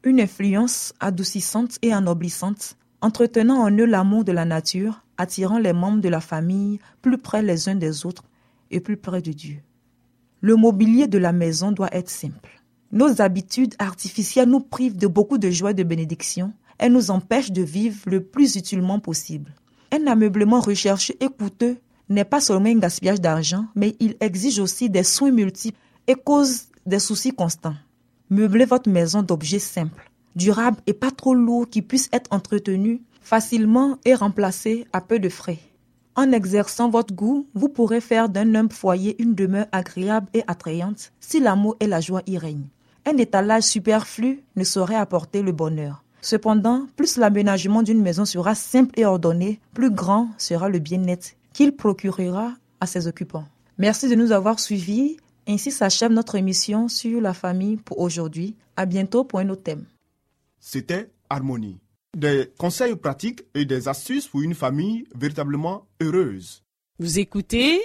une 0.04 0.20
influence 0.20 0.94
adoucissante 1.00 1.78
et 1.82 1.94
ennoblissante, 1.94 2.78
entretenant 3.02 3.62
en 3.62 3.72
eux 3.72 3.86
l'amour 3.86 4.24
de 4.24 4.32
la 4.32 4.46
nature, 4.46 5.04
attirant 5.18 5.58
les 5.58 5.74
membres 5.74 6.02
de 6.02 6.10
la 6.10 6.20
famille 6.20 6.80
plus 7.02 7.18
près 7.18 7.42
les 7.42 7.70
uns 7.70 7.76
des 7.76 8.06
autres 8.06 8.24
et 8.70 8.80
plus 8.80 8.98
près 8.98 9.22
de 9.22 9.32
Dieu. 9.32 9.60
Le 10.42 10.56
mobilier 10.56 11.08
de 11.08 11.18
la 11.18 11.32
maison 11.32 11.72
doit 11.72 11.94
être 11.96 12.10
simple. 12.10 12.62
Nos 12.92 13.22
habitudes 13.22 13.76
artificielles 13.80 14.50
nous 14.50 14.60
privent 14.60 14.98
de 14.98 15.08
beaucoup 15.08 15.38
de 15.38 15.50
joie 15.50 15.72
et 15.72 15.76
de 15.76 15.84
bénédiction. 15.84 16.54
Elles 16.78 16.92
nous 16.92 17.12
empêchent 17.12 17.52
de 17.52 17.62
vivre 17.62 17.98
le 18.06 18.22
plus 18.22 18.56
utilement 18.56 19.00
possible. 19.00 19.56
Un 19.92 20.06
ameublement 20.08 20.60
recherché 20.60 21.16
et 21.20 21.30
coûteux 21.30 21.78
n'est 22.10 22.26
pas 22.26 22.42
seulement 22.42 22.70
un 22.70 22.80
gaspillage 22.80 23.22
d'argent, 23.22 23.66
mais 23.76 23.96
il 24.00 24.16
exige 24.20 24.60
aussi 24.60 24.90
des 24.90 25.04
soins 25.04 25.32
multiples 25.32 25.78
et 26.08 26.16
cause 26.16 26.68
des 26.86 27.00
soucis 27.00 27.34
constants. 27.34 27.76
Meublez 28.30 28.66
votre 28.66 28.90
maison 28.90 29.22
d'objets 29.22 29.60
simples, 29.60 30.10
durables 30.36 30.82
et 30.88 30.94
pas 30.94 31.12
trop 31.12 31.34
lourds 31.34 31.70
qui 31.70 31.82
puissent 31.82 32.10
être 32.12 32.32
entretenus 32.32 33.00
facilement 33.22 33.98
et 34.06 34.16
remplacés 34.16 34.86
à 34.92 35.02
peu 35.02 35.20
de 35.20 35.30
frais. 35.30 35.60
En 36.16 36.32
exerçant 36.32 36.90
votre 36.90 37.14
goût, 37.14 37.48
vous 37.56 37.70
pourrez 37.70 38.02
faire 38.02 38.30
d'un 38.30 38.54
humble 38.54 38.74
foyer 38.74 39.20
une 39.22 39.34
demeure 39.34 39.66
agréable 39.72 40.28
et 40.34 40.44
attrayante 40.46 41.12
si 41.20 41.40
l'amour 41.40 41.76
et 41.80 41.88
la 41.88 42.02
joie 42.02 42.22
y 42.28 42.38
règnent. 42.38 42.68
Un 43.06 43.18
étalage 43.18 43.64
superflu 43.64 44.44
ne 44.56 44.64
saurait 44.64 44.96
apporter 44.96 45.42
le 45.42 45.52
bonheur. 45.52 46.04
Cependant, 46.22 46.86
plus 46.96 47.18
l'aménagement 47.18 47.84
d'une 47.84 48.02
maison 48.02 48.26
sera 48.26 48.56
simple 48.56 48.98
et 48.98 49.06
ordonné, 49.06 49.60
plus 49.74 49.90
grand 49.90 50.30
sera 50.38 50.70
le 50.70 50.80
bien-être 50.80 51.36
qu'il 51.54 51.76
procurera 51.76 52.54
à 52.80 52.86
ses 52.86 53.08
occupants. 53.08 53.46
Merci 53.78 54.10
de 54.10 54.16
nous 54.16 54.32
avoir 54.32 54.60
suivis. 54.60 55.18
Ainsi 55.48 55.72
s'achève 55.72 56.12
notre 56.12 56.36
émission 56.36 56.88
sur 56.88 57.22
la 57.22 57.34
famille 57.34 57.78
pour 57.78 58.00
aujourd'hui. 58.00 58.56
À 58.76 58.86
bientôt 58.86 59.24
pour 59.24 59.40
un 59.40 59.50
autre 59.50 59.64
thème. 59.64 59.86
C'était 60.60 61.10
Harmonie. 61.30 61.80
Des 62.16 62.52
conseils 62.58 62.96
pratiques 62.96 63.44
et 63.54 63.66
des 63.66 63.88
astuces 63.88 64.28
pour 64.28 64.42
une 64.42 64.54
famille 64.54 65.06
véritablement 65.16 65.86
heureuse. 66.02 66.64
Vous 67.00 67.20
écoutez 67.20 67.82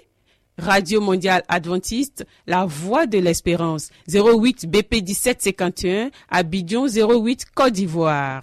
Radio 0.59 1.01
Mondiale 1.01 1.43
Adventiste, 1.49 2.27
La 2.47 2.67
Voix 2.67 3.07
de 3.07 3.19
l'Espérance, 3.19 3.91
08 4.13 4.69
BP 4.69 5.03
1751, 5.07 6.11
Abidjan 6.29 6.87
08 6.87 7.47
Côte 7.55 7.73
d'Ivoire. 7.73 8.43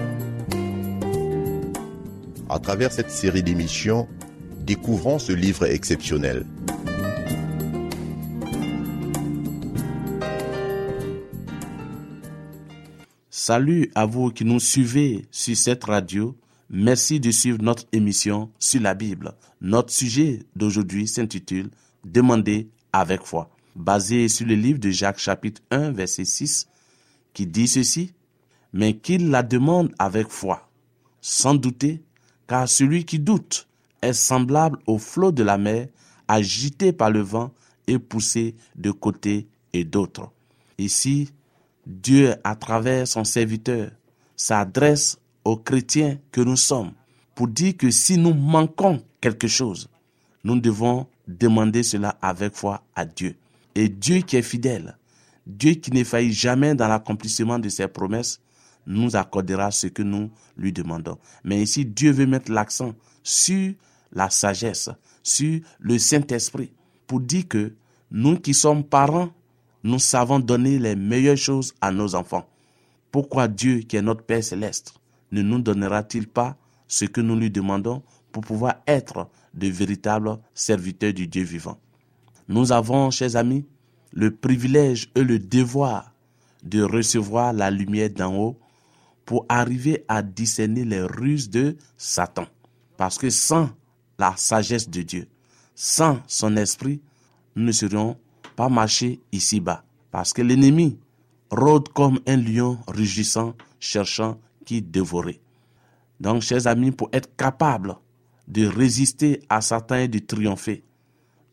À 2.53 2.59
travers 2.59 2.91
cette 2.91 3.09
série 3.09 3.43
d'émissions, 3.43 4.09
découvrons 4.57 5.19
ce 5.19 5.31
livre 5.31 5.63
exceptionnel. 5.63 6.45
Salut 13.29 13.89
à 13.95 14.05
vous 14.05 14.31
qui 14.31 14.43
nous 14.43 14.59
suivez 14.59 15.23
sur 15.31 15.55
cette 15.55 15.85
radio. 15.85 16.35
Merci 16.69 17.21
de 17.21 17.31
suivre 17.31 17.59
notre 17.61 17.85
émission 17.93 18.51
sur 18.59 18.81
la 18.81 18.95
Bible. 18.95 19.33
Notre 19.61 19.93
sujet 19.93 20.39
d'aujourd'hui 20.57 21.07
s'intitule 21.07 21.71
Demandez 22.03 22.67
avec 22.91 23.21
foi, 23.21 23.49
basé 23.77 24.27
sur 24.27 24.45
le 24.45 24.55
livre 24.55 24.79
de 24.79 24.89
Jacques 24.89 25.19
chapitre 25.19 25.61
1 25.71 25.91
verset 25.91 26.25
6 26.25 26.67
qui 27.33 27.47
dit 27.47 27.69
ceci, 27.69 28.13
mais 28.73 28.97
qu'il 28.97 29.29
la 29.29 29.41
demande 29.41 29.95
avec 29.99 30.27
foi, 30.27 30.69
sans 31.21 31.55
douter, 31.55 32.03
car 32.47 32.67
celui 32.67 33.05
qui 33.05 33.19
doute 33.19 33.67
est 34.01 34.13
semblable 34.13 34.79
au 34.87 34.97
flot 34.97 35.31
de 35.31 35.43
la 35.43 35.57
mer, 35.57 35.87
agité 36.27 36.91
par 36.91 37.11
le 37.11 37.21
vent 37.21 37.51
et 37.87 37.99
poussé 37.99 38.55
de 38.75 38.91
côté 38.91 39.47
et 39.73 39.83
d'autre. 39.83 40.31
Ici, 40.77 41.31
Dieu, 41.85 42.35
à 42.43 42.55
travers 42.55 43.07
son 43.07 43.23
serviteur, 43.23 43.91
s'adresse 44.35 45.17
aux 45.43 45.57
chrétiens 45.57 46.17
que 46.31 46.41
nous 46.41 46.57
sommes 46.57 46.91
pour 47.35 47.47
dire 47.47 47.75
que 47.77 47.89
si 47.89 48.17
nous 48.17 48.33
manquons 48.33 49.01
quelque 49.19 49.47
chose, 49.47 49.89
nous 50.43 50.59
devons 50.59 51.07
demander 51.27 51.83
cela 51.83 52.17
avec 52.21 52.55
foi 52.55 52.83
à 52.95 53.05
Dieu. 53.05 53.35
Et 53.75 53.89
Dieu 53.89 54.21
qui 54.21 54.35
est 54.35 54.41
fidèle, 54.41 54.97
Dieu 55.47 55.73
qui 55.73 55.91
ne 55.91 56.03
faillit 56.03 56.33
jamais 56.33 56.75
dans 56.75 56.87
l'accomplissement 56.87 57.59
de 57.59 57.69
ses 57.69 57.87
promesses, 57.87 58.39
nous 58.91 59.15
accordera 59.15 59.71
ce 59.71 59.87
que 59.87 60.03
nous 60.03 60.29
lui 60.57 60.71
demandons. 60.73 61.17
Mais 61.43 61.61
ici, 61.61 61.85
Dieu 61.85 62.11
veut 62.11 62.25
mettre 62.25 62.51
l'accent 62.51 62.93
sur 63.23 63.73
la 64.11 64.29
sagesse, 64.29 64.89
sur 65.23 65.61
le 65.79 65.97
Saint-Esprit, 65.97 66.71
pour 67.07 67.21
dire 67.21 67.47
que 67.47 67.73
nous 68.11 68.37
qui 68.37 68.53
sommes 68.53 68.83
parents, 68.83 69.29
nous 69.83 69.99
savons 69.99 70.39
donner 70.39 70.77
les 70.77 70.95
meilleures 70.95 71.37
choses 71.37 71.73
à 71.81 71.91
nos 71.91 72.15
enfants. 72.15 72.45
Pourquoi 73.11 73.47
Dieu, 73.47 73.79
qui 73.79 73.95
est 73.95 74.01
notre 74.01 74.23
Père 74.23 74.43
céleste, 74.43 74.93
ne 75.31 75.41
nous 75.41 75.59
donnera-t-il 75.59 76.27
pas 76.27 76.57
ce 76.87 77.05
que 77.05 77.21
nous 77.21 77.35
lui 77.35 77.49
demandons 77.49 78.03
pour 78.31 78.43
pouvoir 78.43 78.75
être 78.87 79.27
de 79.53 79.67
véritables 79.67 80.37
serviteurs 80.53 81.13
du 81.13 81.27
Dieu 81.27 81.43
vivant? 81.43 81.79
Nous 82.47 82.71
avons, 82.71 83.11
chers 83.11 83.35
amis, 83.37 83.65
le 84.11 84.31
privilège 84.31 85.09
et 85.15 85.23
le 85.23 85.39
devoir 85.39 86.13
de 86.63 86.83
recevoir 86.83 87.53
la 87.53 87.71
lumière 87.71 88.09
d'en 88.09 88.35
haut 88.35 88.59
pour 89.25 89.45
arriver 89.49 90.03
à 90.07 90.21
discerner 90.21 90.83
les 90.83 91.01
ruses 91.01 91.49
de 91.49 91.77
Satan. 91.97 92.45
Parce 92.97 93.17
que 93.17 93.29
sans 93.29 93.69
la 94.17 94.35
sagesse 94.35 94.89
de 94.89 95.01
Dieu, 95.01 95.27
sans 95.75 96.19
son 96.27 96.57
esprit, 96.57 97.01
nous 97.55 97.63
ne 97.63 97.71
serions 97.71 98.17
pas 98.55 98.69
marcher 98.69 99.19
ici-bas. 99.31 99.83
Parce 100.11 100.33
que 100.33 100.41
l'ennemi 100.41 100.99
rôde 101.49 101.89
comme 101.89 102.19
un 102.27 102.37
lion 102.37 102.77
rugissant, 102.87 103.55
cherchant 103.79 104.39
qui 104.65 104.81
dévorer. 104.81 105.39
Donc, 106.19 106.41
chers 106.43 106.67
amis, 106.67 106.91
pour 106.91 107.09
être 107.13 107.35
capable 107.35 107.95
de 108.47 108.67
résister 108.67 109.41
à 109.49 109.61
Satan 109.61 109.95
et 109.95 110.07
de 110.07 110.19
triompher, 110.19 110.83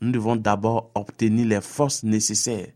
nous 0.00 0.12
devons 0.12 0.36
d'abord 0.36 0.90
obtenir 0.94 1.46
les 1.46 1.60
forces 1.60 2.02
nécessaires 2.02 2.68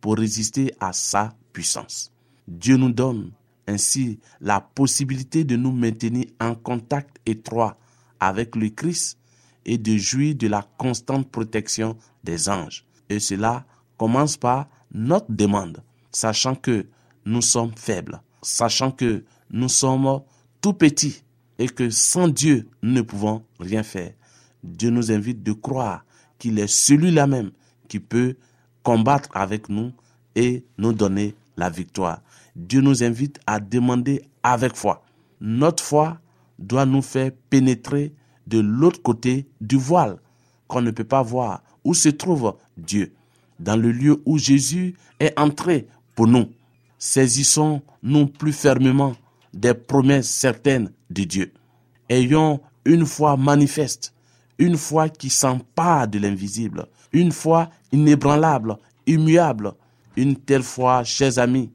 pour 0.00 0.16
résister 0.16 0.72
à 0.80 0.92
sa 0.92 1.34
puissance. 1.52 2.12
Dieu 2.48 2.76
nous 2.76 2.92
donne 2.92 3.32
ainsi 3.66 4.20
la 4.40 4.60
possibilité 4.60 5.44
de 5.44 5.56
nous 5.56 5.72
maintenir 5.72 6.26
en 6.40 6.54
contact 6.54 7.18
étroit 7.26 7.76
avec 8.20 8.56
le 8.56 8.68
Christ 8.68 9.18
et 9.64 9.78
de 9.78 9.96
jouir 9.96 10.34
de 10.36 10.46
la 10.46 10.66
constante 10.78 11.30
protection 11.30 11.96
des 12.24 12.48
anges. 12.48 12.84
Et 13.08 13.20
cela 13.20 13.64
commence 13.98 14.36
par 14.36 14.68
notre 14.92 15.30
demande, 15.30 15.82
sachant 16.12 16.54
que 16.54 16.86
nous 17.24 17.42
sommes 17.42 17.72
faibles, 17.76 18.20
sachant 18.42 18.90
que 18.92 19.24
nous 19.50 19.68
sommes 19.68 20.20
tout 20.60 20.72
petits 20.72 21.22
et 21.58 21.68
que 21.68 21.90
sans 21.90 22.28
Dieu, 22.28 22.68
nous 22.82 22.92
ne 22.92 23.02
pouvons 23.02 23.44
rien 23.58 23.82
faire. 23.82 24.12
Dieu 24.62 24.90
nous 24.90 25.10
invite 25.10 25.42
de 25.42 25.52
croire 25.52 26.04
qu'il 26.38 26.58
est 26.58 26.66
celui-là 26.66 27.26
même 27.26 27.50
qui 27.88 28.00
peut 28.00 28.36
combattre 28.82 29.28
avec 29.34 29.68
nous 29.68 29.92
et 30.34 30.64
nous 30.78 30.92
donner 30.92 31.34
la 31.56 31.70
victoire. 31.70 32.20
Dieu 32.56 32.80
nous 32.80 33.04
invite 33.04 33.38
à 33.46 33.60
demander 33.60 34.22
avec 34.42 34.74
foi. 34.74 35.04
Notre 35.40 35.84
foi 35.84 36.18
doit 36.58 36.86
nous 36.86 37.02
faire 37.02 37.30
pénétrer 37.50 38.14
de 38.46 38.58
l'autre 38.58 39.02
côté 39.02 39.46
du 39.60 39.76
voile 39.76 40.16
qu'on 40.66 40.80
ne 40.80 40.90
peut 40.90 41.04
pas 41.04 41.22
voir, 41.22 41.62
où 41.84 41.92
se 41.94 42.08
trouve 42.08 42.56
Dieu, 42.76 43.12
dans 43.60 43.76
le 43.76 43.92
lieu 43.92 44.22
où 44.24 44.38
Jésus 44.38 44.94
est 45.20 45.38
entré 45.38 45.86
pour 46.14 46.26
nous. 46.26 46.46
saisissons-nous 46.98 48.26
plus 48.26 48.54
fermement 48.54 49.14
des 49.52 49.74
promesses 49.74 50.30
certaines 50.30 50.90
de 51.10 51.24
Dieu. 51.24 51.52
Ayons 52.08 52.60
une 52.86 53.04
foi 53.04 53.36
manifeste, 53.36 54.14
une 54.58 54.78
foi 54.78 55.10
qui 55.10 55.28
s'empare 55.28 56.08
de 56.08 56.18
l'invisible, 56.18 56.86
une 57.12 57.32
foi 57.32 57.68
inébranlable, 57.92 58.78
immuable. 59.06 59.74
Une 60.16 60.34
telle 60.34 60.62
foi, 60.62 61.04
chers 61.04 61.38
amis, 61.38 61.70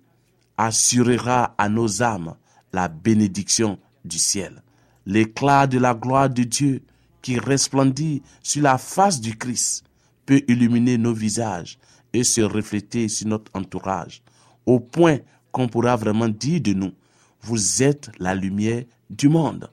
assurera 0.62 1.56
à 1.58 1.69
nos 1.69 2.04
âmes 2.04 2.36
la 2.71 2.88
bénédiction 2.88 3.80
du 4.06 4.19
ciel. 4.19 4.62
L'éclat 5.08 5.65
de 5.65 5.80
la 5.80 5.95
gloire 5.95 6.30
de 6.30 6.43
Dieu 6.43 6.84
qui 7.24 7.39
resplendit 7.39 8.21
sur 8.43 8.62
la 8.62 8.78
face 8.78 9.19
du 9.19 9.36
Christ 9.38 9.84
peut 10.26 10.43
illuminer 10.47 11.00
nos 11.00 11.13
visages 11.13 11.80
et 12.13 12.24
se 12.24 12.41
refléter 12.41 13.08
sur 13.08 13.28
notre 13.28 13.52
entourage, 13.56 14.21
au 14.65 14.80
point 14.80 15.17
qu'on 15.52 15.67
pourra 15.67 15.95
vraiment 15.95 16.30
dire 16.30 16.62
de 16.62 16.74
nous, 16.74 16.91
vous 17.41 17.82
êtes 17.82 18.12
la 18.19 18.36
lumière 18.36 18.84
du 19.10 19.30
monde. 19.30 19.69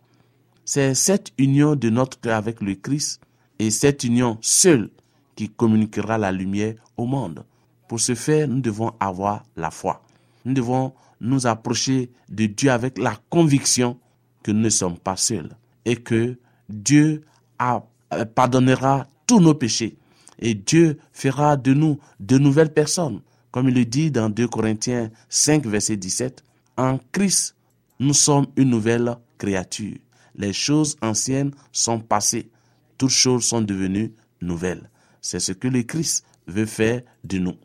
C'est 0.64 0.94
cette 0.94 1.32
union 1.36 1.76
de 1.76 1.90
notre 1.90 2.18
cœur 2.18 2.36
avec 2.36 2.62
le 2.62 2.74
Christ 2.74 3.20
et 3.58 3.70
cette 3.70 4.04
union 4.04 4.38
seule 4.40 4.90
qui 5.36 5.50
communiquera 5.50 6.16
la 6.16 6.32
lumière 6.32 6.74
au 6.96 7.04
monde. 7.04 7.44
Pour 7.88 8.00
ce 8.00 8.14
faire, 8.14 8.48
nous 8.48 8.60
devons 8.60 8.92
avoir 9.00 9.44
la 9.56 9.70
foi. 9.70 10.02
Nous 10.48 10.54
devons 10.54 10.94
nous 11.20 11.46
approcher 11.46 12.10
de 12.30 12.46
Dieu 12.46 12.70
avec 12.70 12.96
la 12.96 13.14
conviction 13.28 13.98
que 14.42 14.50
nous 14.50 14.62
ne 14.62 14.70
sommes 14.70 14.96
pas 14.96 15.16
seuls 15.16 15.50
et 15.84 15.96
que 15.96 16.38
Dieu 16.70 17.20
euh, 17.60 18.24
pardonnera 18.34 19.06
tous 19.26 19.40
nos 19.40 19.52
péchés 19.52 19.98
et 20.38 20.54
Dieu 20.54 20.96
fera 21.12 21.58
de 21.58 21.74
nous 21.74 21.98
de 22.18 22.38
nouvelles 22.38 22.72
personnes. 22.72 23.20
Comme 23.50 23.68
il 23.68 23.74
le 23.74 23.84
dit 23.84 24.10
dans 24.10 24.30
2 24.30 24.48
Corinthiens 24.48 25.10
5, 25.28 25.66
verset 25.66 25.98
17, 25.98 26.42
en 26.78 26.98
Christ, 27.12 27.54
nous 28.00 28.14
sommes 28.14 28.46
une 28.56 28.70
nouvelle 28.70 29.18
créature. 29.36 29.98
Les 30.34 30.54
choses 30.54 30.96
anciennes 31.02 31.50
sont 31.72 32.00
passées. 32.00 32.48
Toutes 32.96 33.10
choses 33.10 33.44
sont 33.44 33.60
devenues 33.60 34.14
nouvelles. 34.40 34.88
C'est 35.20 35.40
ce 35.40 35.52
que 35.52 35.68
le 35.68 35.82
Christ 35.82 36.24
veut 36.46 36.64
faire 36.64 37.02
de 37.24 37.36
nous. 37.36 37.56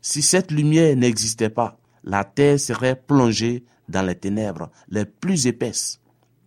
Si 0.00 0.22
cette 0.22 0.50
lumière 0.50 0.96
n'existait 0.96 1.48
pas, 1.48 1.78
la 2.04 2.24
terre 2.24 2.58
serait 2.58 2.96
plongée 2.96 3.64
dans 3.88 4.02
les 4.02 4.14
ténèbres 4.14 4.70
les 4.88 5.04
plus 5.04 5.46
épaisses. 5.46 6.00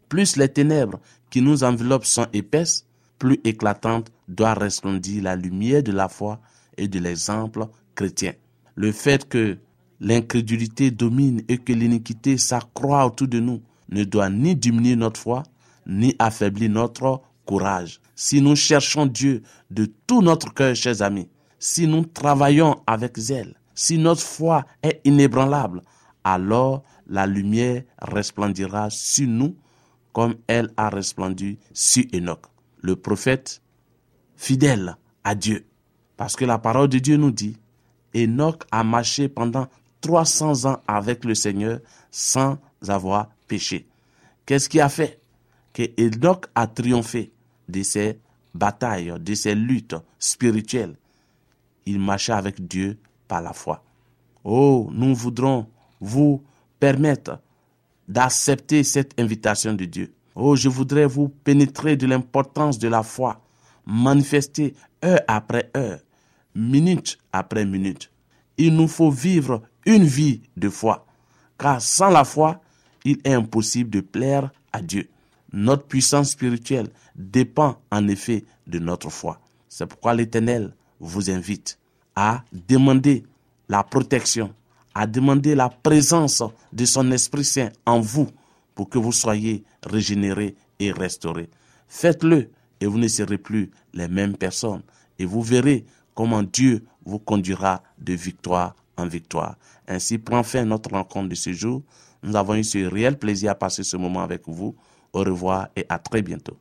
Plus 0.09 0.35
les 0.35 0.49
ténèbres 0.49 0.99
qui 1.29 1.41
nous 1.41 1.63
enveloppent 1.63 2.05
sont 2.05 2.27
épaisses, 2.33 2.85
plus 3.19 3.39
éclatante 3.43 4.11
doit 4.27 4.53
resplendir 4.53 5.23
la 5.23 5.35
lumière 5.35 5.83
de 5.83 5.91
la 5.91 6.09
foi 6.09 6.39
et 6.77 6.87
de 6.87 6.99
l'exemple 6.99 7.67
chrétien. 7.95 8.33
Le 8.75 8.91
fait 8.91 9.27
que 9.27 9.57
l'incrédulité 9.99 10.91
domine 10.91 11.41
et 11.47 11.57
que 11.57 11.73
l'iniquité 11.73 12.37
s'accroît 12.37 13.05
autour 13.05 13.27
de 13.27 13.39
nous 13.39 13.61
ne 13.89 14.03
doit 14.03 14.29
ni 14.29 14.55
diminuer 14.55 14.95
notre 14.95 15.19
foi, 15.19 15.43
ni 15.87 16.15
affaiblir 16.19 16.69
notre 16.69 17.21
courage. 17.45 18.01
Si 18.15 18.41
nous 18.41 18.55
cherchons 18.55 19.05
Dieu 19.05 19.43
de 19.71 19.89
tout 20.07 20.21
notre 20.21 20.53
cœur, 20.53 20.75
chers 20.75 21.01
amis, 21.01 21.29
si 21.59 21.87
nous 21.87 22.05
travaillons 22.05 22.81
avec 22.87 23.17
zèle, 23.17 23.55
si 23.75 23.97
notre 23.97 24.21
foi 24.21 24.65
est 24.81 25.01
inébranlable, 25.03 25.83
alors 26.23 26.83
la 27.07 27.27
lumière 27.27 27.83
resplendira 27.99 28.89
sur 28.89 29.27
nous 29.27 29.55
comme 30.13 30.35
elle 30.47 30.71
a 30.77 30.89
resplendu 30.89 31.59
sur 31.73 32.05
Enoch, 32.13 32.45
le 32.81 32.95
prophète 32.95 33.61
fidèle 34.37 34.97
à 35.25 35.35
Dieu. 35.35 35.65
Parce 36.15 36.37
que 36.37 36.45
la 36.45 36.57
parole 36.57 36.87
de 36.87 36.99
Dieu 36.99 37.17
nous 37.17 37.31
dit, 37.31 37.57
Enoch 38.15 38.63
a 38.71 38.85
marché 38.85 39.27
pendant 39.27 39.67
300 39.99 40.71
ans 40.71 40.81
avec 40.87 41.25
le 41.25 41.35
Seigneur 41.35 41.79
sans 42.11 42.57
avoir 42.87 43.29
péché. 43.47 43.87
Qu'est-ce 44.45 44.69
qui 44.69 44.79
a 44.79 44.87
fait? 44.87 45.19
Que 45.73 45.83
Enoch 45.99 46.45
a 46.55 46.67
triomphé 46.67 47.33
de 47.67 47.83
ses 47.83 48.19
batailles, 48.53 49.13
de 49.19 49.33
ses 49.33 49.53
luttes 49.53 49.95
spirituelles 50.17 50.95
Il 51.85 51.99
marchait 51.99 52.31
avec 52.31 52.65
Dieu 52.65 52.97
par 53.27 53.41
la 53.41 53.53
foi. 53.53 53.83
Oh, 54.43 54.89
nous 54.91 55.15
voudrons 55.15 55.67
vous 55.99 56.43
permettre 56.79 57.39
d'accepter 58.07 58.83
cette 58.83 59.19
invitation 59.19 59.73
de 59.73 59.85
Dieu. 59.85 60.13
Oh, 60.35 60.55
je 60.55 60.69
voudrais 60.69 61.05
vous 61.05 61.29
pénétrer 61.29 61.95
de 61.95 62.05
l'importance 62.05 62.77
de 62.77 62.87
la 62.87 63.03
foi, 63.03 63.41
manifester 63.85 64.75
heure 65.03 65.21
après 65.27 65.71
heure, 65.75 65.99
minute 66.53 67.17
après 67.31 67.65
minute. 67.65 68.11
Il 68.57 68.75
nous 68.75 68.87
faut 68.87 69.11
vivre 69.11 69.61
une 69.85 70.03
vie 70.03 70.41
de 70.57 70.69
foi, 70.69 71.05
car 71.57 71.81
sans 71.81 72.09
la 72.09 72.25
foi, 72.25 72.61
il 73.03 73.19
est 73.23 73.33
impossible 73.33 73.89
de 73.89 74.01
plaire 74.01 74.51
à 74.73 74.81
Dieu. 74.81 75.09
Notre 75.53 75.85
puissance 75.85 76.31
spirituelle 76.31 76.89
dépend 77.15 77.77
en 77.91 78.07
effet 78.07 78.43
de 78.67 78.79
notre 78.79 79.09
foi. 79.09 79.39
C'est 79.69 79.85
pourquoi 79.85 80.13
l'Éternel 80.13 80.73
vous 80.99 81.29
invite 81.29 81.79
à 82.15 82.43
demander 82.51 83.23
la 83.67 83.83
protection, 83.83 84.53
à 84.93 85.07
demander 85.07 85.55
la 85.55 85.69
présence 85.69 86.43
de 86.71 86.85
son 86.85 87.11
Esprit 87.11 87.45
Saint 87.45 87.69
en 87.85 87.99
vous 87.99 88.27
pour 88.73 88.89
que 88.89 88.97
vous 88.97 89.11
soyez 89.11 89.63
régénérés 89.83 90.55
et 90.79 90.91
restaurés. 90.91 91.49
Faites-le 91.87 92.49
et 92.79 92.85
vous 92.85 92.97
ne 92.97 93.07
serez 93.07 93.37
plus 93.37 93.71
les 93.93 94.07
mêmes 94.07 94.35
personnes. 94.35 94.83
Et 95.17 95.25
vous 95.25 95.41
verrez 95.41 95.85
comment 96.13 96.43
Dieu 96.43 96.83
vous 97.05 97.19
conduira 97.19 97.81
de 97.99 98.13
victoire 98.13 98.75
en 98.97 99.07
victoire. 99.07 99.57
Ainsi 99.87 100.17
prend 100.17 100.43
fin 100.43 100.65
notre 100.65 100.91
rencontre 100.91 101.29
de 101.29 101.35
ce 101.35 101.53
jour. 101.53 101.83
Nous 102.23 102.35
avons 102.35 102.55
eu 102.55 102.63
ce 102.63 102.77
réel 102.85 103.17
plaisir 103.17 103.51
à 103.51 103.55
passer 103.55 103.83
ce 103.83 103.97
moment 103.97 104.21
avec 104.21 104.43
vous. 104.47 104.75
Au 105.13 105.19
revoir 105.19 105.69
et 105.75 105.85
à 105.87 105.99
très 105.99 106.21
bientôt. 106.21 106.57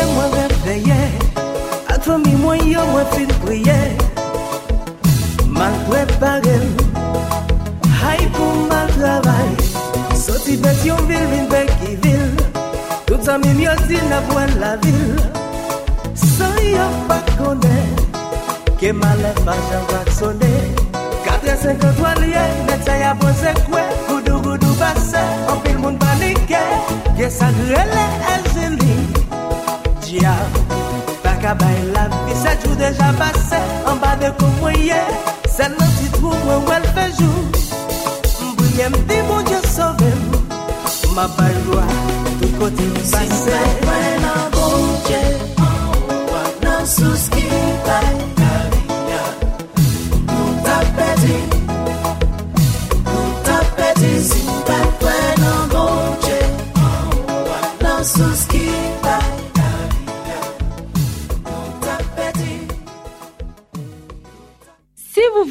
ye 0.00 0.06
mwen 0.14 0.30
refleye 0.32 1.00
Ak 1.88 2.02
fami 2.04 2.32
mwen 2.42 2.68
yo 2.68 2.84
mwen 2.86 3.06
fin 3.12 3.32
priye. 3.44 3.78
Mal 5.46 5.74
prepare 5.88 6.56
Hay 8.00 8.24
pou 8.36 8.66
mal 8.70 8.88
travay. 8.96 9.50
Soti 10.16 10.56
bet 10.56 10.84
yon 10.86 11.02
vil 11.08 11.26
vin 11.32 11.48
bek 11.52 11.72
ki 11.82 11.96
vil. 12.04 12.38
Tout 13.06 13.20
sa 13.24 13.36
mi 13.38 13.52
myo 13.58 13.74
yo 13.88 14.00
na 14.08 14.22
apwen 14.22 14.54
la 14.60 14.76
vil. 14.84 15.20
San 16.14 16.56
yo 16.64 16.86
pa 17.08 17.18
kone 17.36 17.80
Ke 18.80 18.92
male 18.92 19.34
pa 19.44 19.58
jan 19.68 19.84
wak 19.92 20.08
sone. 20.16 20.54
4.53 21.26 22.14
liye 22.22 22.44
Net 22.68 22.84
sa 22.84 22.96
ya 22.96 23.12
pon 23.20 23.34
se 23.36 23.52
kwe 23.66 23.82
Goudou 24.08 24.40
goudou 24.44 24.74
base 24.80 25.20
Anpil 25.48 25.78
moun 25.78 25.98
panike. 26.00 26.64
Ye 27.20 27.28
sa 27.28 27.52
grele 27.60 28.06
el 28.32 28.49
jia 30.10 30.34
Baka 31.22 31.54
bay 31.54 31.78
la 31.94 32.04
vi 32.26 32.34
se 32.42 32.52
jou 32.62 32.74
deja 32.74 33.08
pase 33.18 33.60
An 33.86 34.00
ba 34.02 34.16
de 34.20 34.30
kou 34.38 34.50
mwenye 34.60 35.02
Se 35.54 35.68
nan 35.68 35.90
ti 35.98 36.08
trou 36.16 36.34
mwen 36.44 36.66
wel 36.68 36.84
fejou 36.94 37.38
Mbouye 38.48 38.88
mdi 38.94 39.18
moun 39.28 39.46
je 39.50 39.60
sove 39.74 40.10
Ma 41.14 41.28
bay 41.36 41.54
lwa 41.66 41.86
tout 42.40 42.58
kote 42.58 42.86
mpase 42.90 43.30
Si 43.42 43.54
mwen 43.54 43.78
mwen 43.86 44.26
la 44.26 44.34
bon 44.56 44.82
je 45.06 45.22
An 45.68 46.26
wak 46.32 46.52
nan 46.66 46.86
sous 46.96 47.28
ki 47.36 47.46
bay 47.86 48.10
Karinya 48.40 49.24
Nou 50.26 50.50
ta 50.66 50.78
Nou 53.06 53.28
ta 53.46 53.58
Si 54.30 54.44
bay 54.66 54.86
bay 55.02 55.26
la 55.44 55.56
bon 55.72 55.98
An 56.90 57.10
wak 57.50 57.82
nan 57.82 58.04
sous 58.14 58.46
ki 58.50 58.66
bay 58.66 58.79